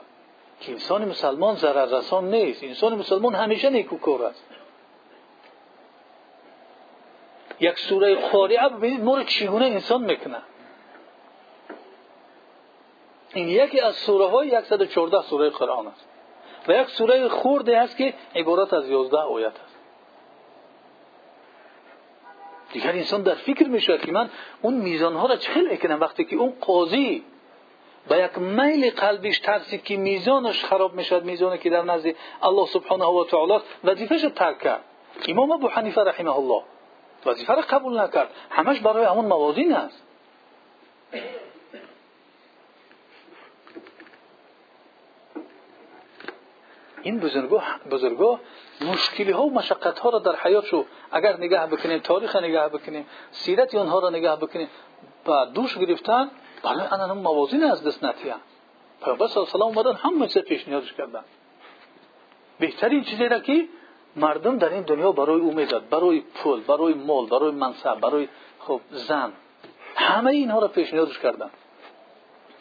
که 0.62 0.72
انسان 0.72 1.06
مسلمان 1.06 1.56
ضرر 1.56 1.86
رسان 1.86 2.30
نیست. 2.30 2.64
انسان 2.64 2.96
مسلمان 2.96 3.36
همیشه 3.36 3.70
نیکوکار 3.70 4.24
است. 4.24 4.46
یک 7.60 7.80
سوره 7.80 8.16
قاریعه 8.16 8.70
ببینید 8.70 9.04
ما 9.04 9.18
رو 9.18 9.24
چگونه 9.24 9.66
انسان 9.66 10.04
می‌کنه 10.04 10.38
این 13.34 13.50
یکی 13.50 13.80
از 13.80 13.96
سوره 13.96 14.26
های 14.26 14.62
114 14.62 15.22
سوره 15.22 15.50
قرآن 15.50 15.88
است. 15.88 16.08
و 16.68 16.74
یک 16.74 16.90
سوره 16.90 17.28
خورده 17.28 17.78
است 17.78 17.98
که 17.98 18.14
عبارت 18.36 18.74
از 18.74 18.90
11 18.90 19.18
آیت 19.18 19.48
است. 19.48 19.76
دیگر 22.72 22.92
انسان 22.92 23.22
در 23.22 23.36
فکر 23.36 23.68
می‌شود 23.68 24.02
که 24.02 24.12
من 24.12 24.30
اون 24.62 24.74
میزان 24.74 25.16
ها 25.16 25.28
را 25.28 25.36
چه 25.36 25.62
می‌کنم 25.62 26.00
وقتی 26.00 26.26
که 26.26 26.36
اون 26.36 26.54
قاضی 26.62 27.24
با 28.10 28.18
یک 28.18 28.38
میل 28.38 28.92
قلبش 28.92 29.40
ترسی 29.40 29.78
که 29.78 29.98
میزانش 29.98 30.66
خراب 30.66 30.94
می‌شد 30.94 31.24
میزانی 31.24 31.58
که 31.58 31.70
در 31.70 31.82
نزد 31.82 32.16
الله 32.44 32.66
سبحانه 32.66 33.06
و 33.06 33.26
تعالی 33.26 33.60
وظیفهش 33.84 34.22
ترک 34.22 34.60
کرد. 34.60 34.84
امام 35.28 35.52
ابو 35.52 35.68
حنیفه 35.68 36.02
رحمه 36.02 36.36
الله 36.38 36.64
وظیفه 37.26 37.54
را 37.54 37.62
قبول 37.62 38.00
نکرد. 38.00 38.30
همش 38.50 38.80
برای 38.80 39.06
همون 39.06 39.26
موازین 39.26 39.74
است. 39.74 40.04
این 47.06 47.20
بزرگو 47.20 47.62
بزرگو 47.92 48.40
مشکلی 48.82 49.32
ها 49.32 49.44
و 49.44 49.54
مشقت 49.54 50.00
ها 50.00 50.10
را 50.10 50.20
در 50.20 50.36
حیاتشو 50.36 50.86
اگر 51.12 51.38
نگاه 51.38 51.68
بکنیم 51.68 52.00
تاریخ 52.00 52.36
نگاه 52.36 52.70
بکنیم 52.70 53.06
سیرت 53.32 53.76
اونها 53.76 54.00
را 54.00 54.10
نگاه 54.10 54.40
بکنیم 54.40 54.70
و 55.28 55.46
دوش 55.54 55.78
گرفتن 55.78 56.32
بله 56.66 56.94
انا 56.94 57.08
هم 57.08 57.18
موازین 57.18 57.64
از 57.64 57.84
دست 57.84 58.04
نتیان 58.04 58.40
پیامبر 59.04 59.28
صلی 59.28 59.44
الله 59.54 59.66
اومدن 59.66 59.94
همه 59.94 60.28
چیز 60.28 60.44
پیشنهادش 60.44 60.94
کردن. 60.94 61.24
بهترین 62.60 63.04
چیزی 63.04 63.26
را 63.26 63.40
که 63.40 63.68
مردم 64.16 64.58
در 64.58 64.70
این 64.70 64.82
دنیا 64.82 65.12
برای 65.12 65.42
او 65.42 65.54
می‌زد 65.54 65.90
برای 65.90 66.20
پول 66.22 66.62
برای 66.62 66.94
مال 66.94 67.26
برای 67.26 67.52
منصب 67.52 67.96
برای 67.96 68.28
خب 68.60 68.82
زن 68.92 69.34
همه 69.96 70.32
اینها 70.32 70.60
را 70.60 70.68
پیشنهادش 70.68 71.20
کردن. 71.20 71.50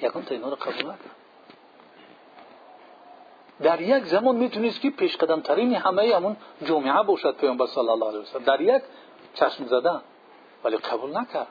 یکم 0.01 0.23
تا 0.23 0.35
اینها 0.35 0.51
را 0.51 0.57
قبول 0.57 0.83
نکرد 0.83 1.17
در 3.63 3.81
یک 3.81 4.05
زمان 4.05 4.37
می‌تونست 4.37 4.81
که 4.81 4.91
پیش 4.91 5.17
قدم 5.17 5.41
ترین 5.41 5.75
همه 5.75 6.15
همون 6.15 6.37
جمعه 6.65 7.03
باشد 7.03 7.37
پیامبر 7.37 7.67
صلی 7.67 7.89
الله 7.89 8.09
علیه 8.09 8.21
و 8.35 8.39
در 8.39 8.61
یک 8.61 8.83
چشم 9.35 9.67
زدن. 9.67 10.01
ولی 10.65 10.77
قبول 10.77 11.17
نکرد. 11.17 11.47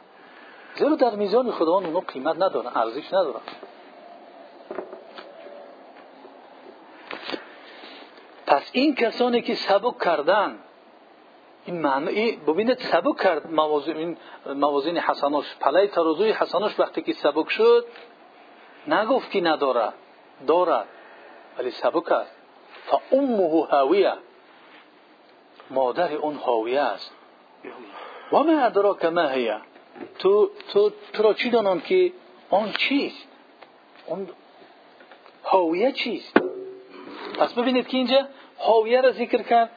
زیرا 0.76 0.96
در 0.96 1.16
میزان 1.16 1.52
خداوند 1.52 1.86
اونو 1.86 2.00
قیمت 2.00 2.36
ندارن 2.36 2.72
ارزش 2.76 3.08
ندارن 3.14 3.42
پس 8.46 8.70
این 8.72 8.96
کسانی 8.96 9.42
که 9.42 9.56
سبک 9.56 10.04
کردن 10.04 10.60
این 11.66 11.82
معنی 11.82 12.32
ببینید 12.32 12.80
سبک 12.80 13.22
کرد 13.22 13.52
موازین 13.52 14.18
موازین 14.46 14.98
حسناش. 14.98 15.56
پله 15.60 15.88
ترازوی 15.88 16.32
حسناش 16.32 16.80
وقتی 16.80 17.02
که 17.02 17.14
سبک 17.14 17.50
شد 17.50 17.86
نگفت 18.88 19.32
که 19.32 19.42
ندارد 19.42 19.94
دارد 20.48 20.88
ولی 21.58 21.72
سبک 21.72 22.12
است. 22.12 22.36
فامه 22.86 23.66
هاویه. 23.66 24.14
مادر 25.70 26.14
اون 26.14 26.36
هاویه 26.36 26.82
است. 26.82 27.12
و 28.32 28.38
ما 28.38 28.66
ادراک 28.66 29.06
ما 29.06 29.28
هی 29.28 29.52
تو 30.20 30.50
تو 30.74 30.92
تو 31.14 31.24
را 31.24 31.34
چی 31.34 31.50
دانم 31.50 31.82
که 31.82 32.12
آن 32.50 32.72
چیست؟ 32.72 33.28
اون 34.06 34.30
هاویه 35.44 35.92
چیست؟ 35.92 36.38
پس 37.40 37.54
ببینید 37.54 37.88
که 37.88 37.98
اینجا 37.98 38.28
هاویه 38.60 39.02
را 39.02 39.12
ذکر 39.12 39.42
کرد 39.42 39.72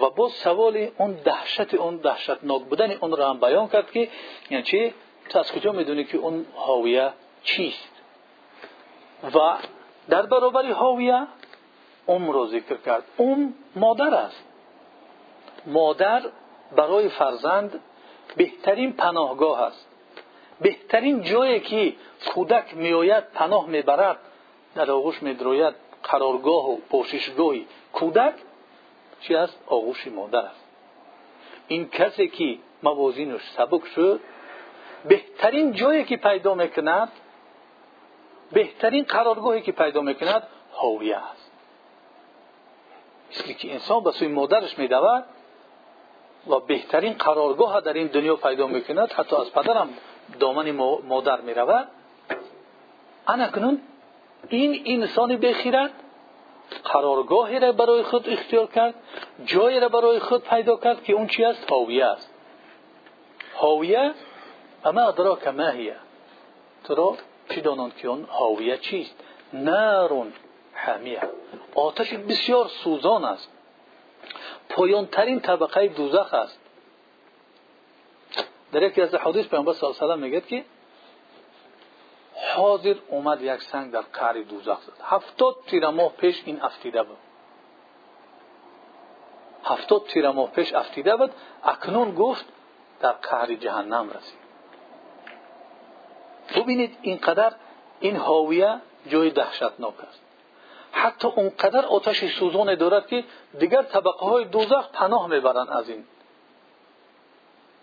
و 0.00 0.10
با 0.10 0.28
سوال 0.28 0.88
اون 0.98 1.12
دهشت 1.12 1.74
اون 1.74 1.96
دهشتناک 1.96 2.62
بودن 2.62 2.92
اون 2.92 3.16
را 3.16 3.30
هم 3.30 3.40
بیان 3.40 3.68
کرد 3.68 3.90
که 3.90 4.08
یعنی 4.50 4.64
چی؟ 4.64 4.94
تو 5.28 5.38
از 5.38 5.52
کجا 5.52 5.72
می‌دونی 5.72 6.04
که 6.04 6.18
اون 6.18 6.46
هاویه 6.56 7.12
چیست؟ 7.42 7.88
و 9.34 9.54
در 10.08 10.26
برابر 10.26 10.70
هاویه 10.70 11.26
ام 12.08 12.30
رو 12.30 12.46
ذکر 12.46 12.76
کرد. 12.76 13.02
ام 13.18 13.54
مادر 13.76 14.14
است. 14.14 14.44
مادر 15.66 16.22
برای 16.76 17.08
فرزند 17.08 17.80
بهترین 18.36 18.92
پناهگاه 18.92 19.62
است. 19.62 19.86
بهترین 20.60 21.22
جایی 21.22 21.60
که 21.60 21.94
کودک 22.26 22.76
میآید 22.76 23.24
پناه 23.24 23.66
می‌برد 23.66 24.18
در 24.74 24.90
آغوش 24.90 25.22
میدروید 25.22 25.74
قرارگاه 26.02 26.70
و 26.70 26.76
پوششگاهی. 26.76 27.66
کودک 27.92 28.34
چی 29.20 29.34
است؟ 29.34 29.58
آغوش 29.66 30.06
مادر 30.06 30.38
است. 30.38 30.64
این 31.68 31.88
کسی 31.88 32.28
که 32.28 32.58
موازینش 32.82 33.40
سبک 33.42 33.86
شد 33.86 34.20
بهترین 35.08 35.72
جایی 35.72 36.04
که 36.04 36.16
پیدا 36.16 36.54
می‌کند 36.54 37.12
بهترین 38.52 39.04
قرارگاهی 39.04 39.60
که 39.62 39.72
پیدا 39.72 40.00
می‌کند 40.00 40.42
هاویه 40.74 41.16
است. 41.16 41.50
مثل 43.30 43.52
که 43.52 43.72
انسان 43.72 44.04
به 44.04 44.12
سوی 44.12 44.28
مادرش 44.28 44.78
میدود 44.78 45.24
و 46.48 46.60
بهترین 46.60 47.12
قرارگاه 47.12 47.80
در 47.80 47.92
این 47.92 48.06
دنیا 48.06 48.36
پیدا 48.36 48.66
می‌کند 48.66 49.12
حتی 49.12 49.36
از 49.36 49.52
پدرم 49.52 49.88
دامن 50.40 50.70
مادر 51.08 51.40
می‌رود. 51.40 51.88
اکنون 53.26 53.80
این 54.48 54.82
انسان 54.86 55.36
بخیرد 55.36 55.90
قرارگاهی 56.84 57.58
را 57.58 57.72
برای 57.72 58.02
خود 58.02 58.28
اختیار 58.28 58.66
کرد 58.66 58.94
جایی 59.44 59.80
را 59.80 59.88
برای 59.88 60.18
خود 60.18 60.44
پیدا 60.44 60.76
کرد 60.76 61.04
که 61.04 61.12
اون 61.12 61.26
چی 61.26 61.44
است؟ 61.44 61.70
هاویه 61.70 62.04
است. 62.04 62.30
هاویه 63.56 64.12
اما 64.84 65.00
ادراک 65.00 65.48
ما 65.48 65.68
هیه. 65.68 65.96
تو 66.84 66.94
را 66.94 67.16
چی 67.50 67.60
دانند 67.60 67.96
که 67.96 68.08
اون 68.08 68.24
هاویه 68.24 68.78
چیست؟ 68.78 69.14
نارون 69.52 70.32
حمیه. 70.72 71.20
آتش 71.74 72.14
بسیار 72.14 72.68
سوزان 72.68 73.24
است. 73.24 73.52
پایانترین 74.78 75.40
طبقه 75.40 75.88
دوزخ 75.88 76.34
است. 76.34 76.60
در 78.72 78.82
یکی 78.82 79.02
از 79.02 79.14
حدیث 79.14 79.46
پیامبر 79.46 79.72
صلی 79.72 79.86
الله 79.88 80.02
علیه 80.02 80.14
و 80.14 80.16
میگه 80.16 80.40
که 80.40 80.64
حاضر 82.56 82.94
اومد 83.08 83.42
یک 83.42 83.62
سنگ 83.62 83.92
در 83.92 84.00
قعر 84.00 84.42
دوزخ 84.42 84.80
زد. 84.80 84.92
هفتاد 85.02 85.56
تیر 85.66 85.88
ماه 85.88 86.12
پیش 86.12 86.42
این 86.44 86.62
افتیده 86.62 87.02
بود. 87.02 87.16
هفتاد 89.64 90.06
تیر 90.06 90.30
ماه 90.30 90.50
پیش 90.50 90.72
افتیده 90.74 91.16
بود 91.16 91.30
اکنون 91.64 92.14
گفت 92.14 92.44
در 93.00 93.12
قعر 93.12 93.54
جهنم 93.54 94.10
رسید. 94.10 94.38
ببینید 96.56 96.98
اینقدر 97.02 97.52
این 98.00 98.16
حاویه 98.16 98.80
جای 99.06 99.30
دهشتناک 99.30 100.00
است. 100.00 100.27
حتی 100.92 101.28
اونقدر 101.28 101.86
آتش 101.86 102.24
سوزان 102.24 102.74
دارد 102.74 103.06
که 103.06 103.24
دیگر 103.58 103.82
طبقه 103.82 104.26
های 104.26 104.44
دوزخ 104.44 104.88
پناه 104.92 105.26
می‌برند 105.28 105.70
از 105.70 105.88
این. 105.88 106.04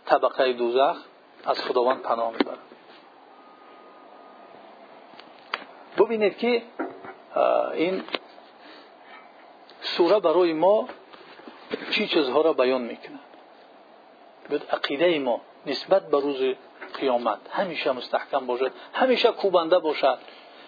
طبقه 0.06 0.54
دوزخ 0.54 0.98
از 1.46 1.62
خداوند 1.62 2.02
پناه 2.02 2.32
می‌برند 2.32 2.60
ببینید 5.98 6.38
که 6.38 6.64
این 7.74 8.04
ما 10.54 10.88
چی 11.92 12.08
چیزها 12.08 12.42
را 12.42 12.54
بیان 12.54 12.82
می‌کنه. 12.82 13.20
به 14.50 14.62
عقیده 14.72 15.20
ما 15.20 15.42
نسبت 15.66 16.08
به 16.08 16.20
روز 16.20 16.56
قیامت. 17.00 17.40
همیشه 17.52 17.92
مستحکم 17.92 18.46
باشد 18.46 18.72
همیشه 18.94 19.32
کوبنده 19.32 19.80
باشد. 19.80 20.20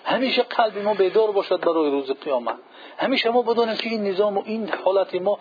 همیشه 0.07 0.43
قلب 0.43 0.77
ما 0.77 0.93
بیدار 0.93 1.31
باشد 1.31 1.59
برای 1.59 1.91
روز 1.91 2.11
قیامت. 2.11 2.55
همیشه 2.97 3.29
ما 3.29 3.41
بدانیم 3.41 3.75
که 3.75 3.89
این 3.89 4.03
نظام 4.03 4.37
و 4.37 4.43
این 4.45 4.69
حالت 4.85 5.15
ما 5.15 5.39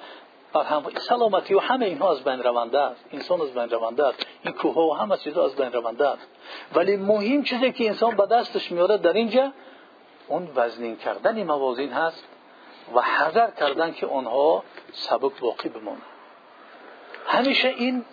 بر 0.53 0.83
سلامتی 0.97 1.55
و 1.55 1.61
همه 1.61 1.87
اینها 1.87 2.11
از 2.11 2.25
بین 2.25 2.43
رونده 2.43 2.81
است. 2.81 3.05
انسان 3.13 3.41
از 3.41 3.55
بین 3.55 3.71
رونده 3.71 4.07
است. 4.07 4.27
این 4.45 4.55
کوه 4.55 4.77
و 4.77 4.93
همه 4.93 5.17
چیزها 5.17 5.45
از 5.45 5.57
بین 5.57 5.73
رونده 5.73 6.09
است. 6.09 6.29
ولی 6.75 6.97
مهم 6.97 7.43
چیزی 7.43 7.73
که 7.73 7.87
انسان 7.87 8.17
به 8.17 8.27
دستش 8.27 8.73
میاره 8.73 8.99
در 8.99 9.13
اینجا 9.13 9.53
اون 10.29 10.49
وزنین 10.57 10.97
کردن 10.97 11.43
موازین 11.43 11.93
هست 11.93 12.25
و 12.95 13.01
حذر 13.01 13.51
کردن 13.51 13.93
که 13.93 14.07
آنها 14.07 14.63
سبک 14.93 15.41
باقی 15.41 15.69
بمانند. 15.69 16.03
همیشه 17.27 17.69
این 17.69 18.05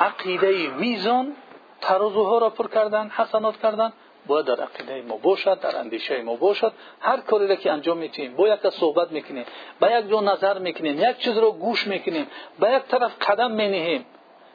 عقیده 0.00 0.68
میزان 0.68 1.36
ترازوها 1.80 2.38
را 2.38 2.50
پر 2.50 2.68
کردن 2.68 3.08
حسنات 3.08 3.56
کردن 3.56 3.92
باید 4.26 4.46
در 4.46 4.60
عقیده 4.60 5.02
ما 5.02 5.16
باشد 5.16 5.60
در 5.60 5.76
اندیشه 5.76 6.22
ما 6.22 6.36
باشد. 6.36 6.72
هر 7.00 7.16
کاری 7.20 7.48
را 7.48 7.54
که 7.54 7.72
انجام 7.72 7.98
میتیم 7.98 8.36
با 8.36 8.48
یک 8.48 8.68
صحبت 8.68 9.12
می‌کنیم 9.12 9.44
با 9.80 9.90
یک 9.90 10.08
جو 10.08 10.20
نظر 10.20 10.58
می‌کنیم 10.58 11.00
یک 11.10 11.18
چیز 11.18 11.38
رو 11.38 11.52
گوش 11.52 11.86
می‌کنیم 11.86 12.26
با 12.58 12.68
یک 12.68 12.82
طرف 12.82 13.12
قدم 13.20 13.52
مینهیم 13.52 14.06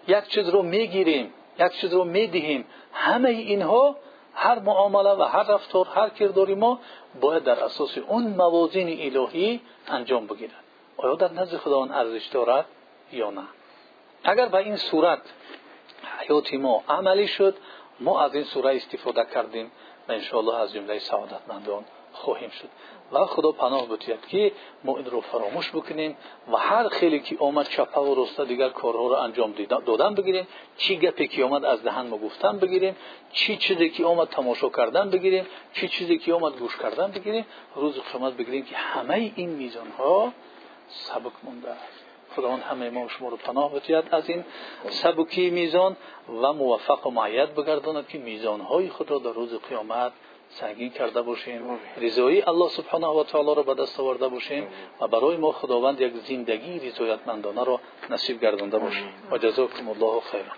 یک 0.08 0.28
چیز 0.28 0.50
رو 0.50 0.64
می‌گیریم 0.64 1.34
یک 1.60 1.72
چیز 1.72 1.94
رو 1.94 2.04
می‌دهیم. 2.04 2.66
همه 2.94 3.30
اینها 3.30 3.96
هر 4.34 4.60
معامله 4.60 5.10
و 5.10 5.24
هر 5.24 5.44
رفتار 5.44 5.88
هر 5.96 6.10
کرداری 6.10 6.56
ما 6.56 6.80
باید 7.22 7.44
در 7.44 7.64
اساس 7.64 7.98
اون 7.98 8.24
موازین 8.24 9.16
الهی 9.16 9.62
انجام 9.88 10.28
بگیرد. 10.28 10.52
آیا 10.98 11.16
در 11.16 11.32
نزد 11.32 11.58
خداوند 11.58 11.92
ارزش 11.92 12.26
دارد 12.26 12.66
یا 13.12 13.30
نه؟ 13.30 13.44
اگر 14.24 14.46
به 14.46 14.58
این 14.58 14.76
صورت 14.76 15.20
حیات 16.20 16.54
ما 16.54 16.84
عملی 16.90 17.28
شد 17.28 17.56
ما 18.02 18.22
از 18.22 18.36
این 18.36 18.44
سوره 18.44 18.76
استفاده 18.76 19.26
کردیم 19.34 19.72
و 20.08 20.12
انشاءالله 20.12 20.56
از 20.56 20.74
جمله 20.74 21.00
سعادتمندان 21.00 21.86
خواهیم 22.14 22.50
شد. 22.50 22.70
و 23.12 23.26
خدا 23.26 23.52
پناه 23.52 23.88
بتید 23.88 24.28
که 24.28 24.52
ما 24.84 24.98
این 24.98 25.06
رو 25.06 25.22
فراموش 25.22 25.70
بکنیم 25.70 26.18
و 26.52 26.58
هر 26.58 26.90
خیلی 26.90 27.20
که 27.20 27.38
آمد 27.40 27.68
چپه 27.68 28.02
و 28.02 28.24
رسته 28.24 28.46
دیگر 28.46 28.70
کارها 28.70 29.08
رو 29.08 29.14
انجام 29.14 29.54
دادن 29.86 30.16
بگیریم 30.16 30.48
چی 30.78 30.98
گپی 30.98 31.28
که 31.28 31.44
آمد 31.44 31.66
از 31.66 31.84
دهن 31.84 32.08
ما 32.08 32.18
گفتن 32.18 32.60
بگیریم 32.60 32.96
چی 33.34 33.58
چیزی 33.58 33.90
که 33.90 34.06
آمد 34.06 34.28
تماشا 34.28 34.70
کردن 34.70 35.10
بگیریم 35.10 35.46
چی 35.74 35.88
چیزی 35.88 36.18
که 36.18 36.34
آمد 36.34 36.58
گوش 36.58 36.78
کردن 36.78 37.12
بگیریم 37.12 37.46
روز 37.76 38.00
قیامت 38.00 38.34
بگیریم 38.34 38.66
که 38.66 38.76
همه 38.76 39.32
این 39.36 39.72
خداوند 42.36 42.62
همه 42.62 42.90
ما 42.90 43.08
شما 43.08 43.30
رو 43.30 43.38
پناه 43.38 43.74
بتید 43.74 44.04
از 44.12 44.30
این 44.30 44.44
سبکی 44.90 45.50
میزان 45.50 45.98
و 46.30 46.54
موفق 46.54 47.08
و 47.08 47.10
معید 47.10 47.56
بگرداند 47.56 48.08
که 48.08 48.18
میزان 48.18 48.62
های 48.62 48.90
خود 48.90 49.12
را 49.12 49.18
در 49.20 49.32
روز 49.32 49.54
قیامت 49.70 50.12
سنگین 50.50 50.90
کرده 50.90 51.22
باشیم. 51.22 51.80
رضایی 51.98 52.42
الله 52.42 52.70
سبحانه 52.70 53.08
و 53.08 53.24
تعالی 53.24 53.56
را 53.56 53.64
به 53.64 53.74
دست 53.74 54.00
آورده 54.00 54.28
باشیم 54.28 54.68
و 55.02 55.08
برای 55.08 55.38
ما 55.38 55.52
خداوند 55.52 56.02
یک 56.02 56.14
زندگی 56.16 56.80
رضایتمندانه 56.80 57.64
را 57.64 57.80
نصیب 58.10 58.42
گردانده 58.42 58.78
باشیم. 58.80 59.14
و 59.32 59.38
جزاکم 59.38 59.90
الله 59.90 60.20
خیرا. 60.22 60.52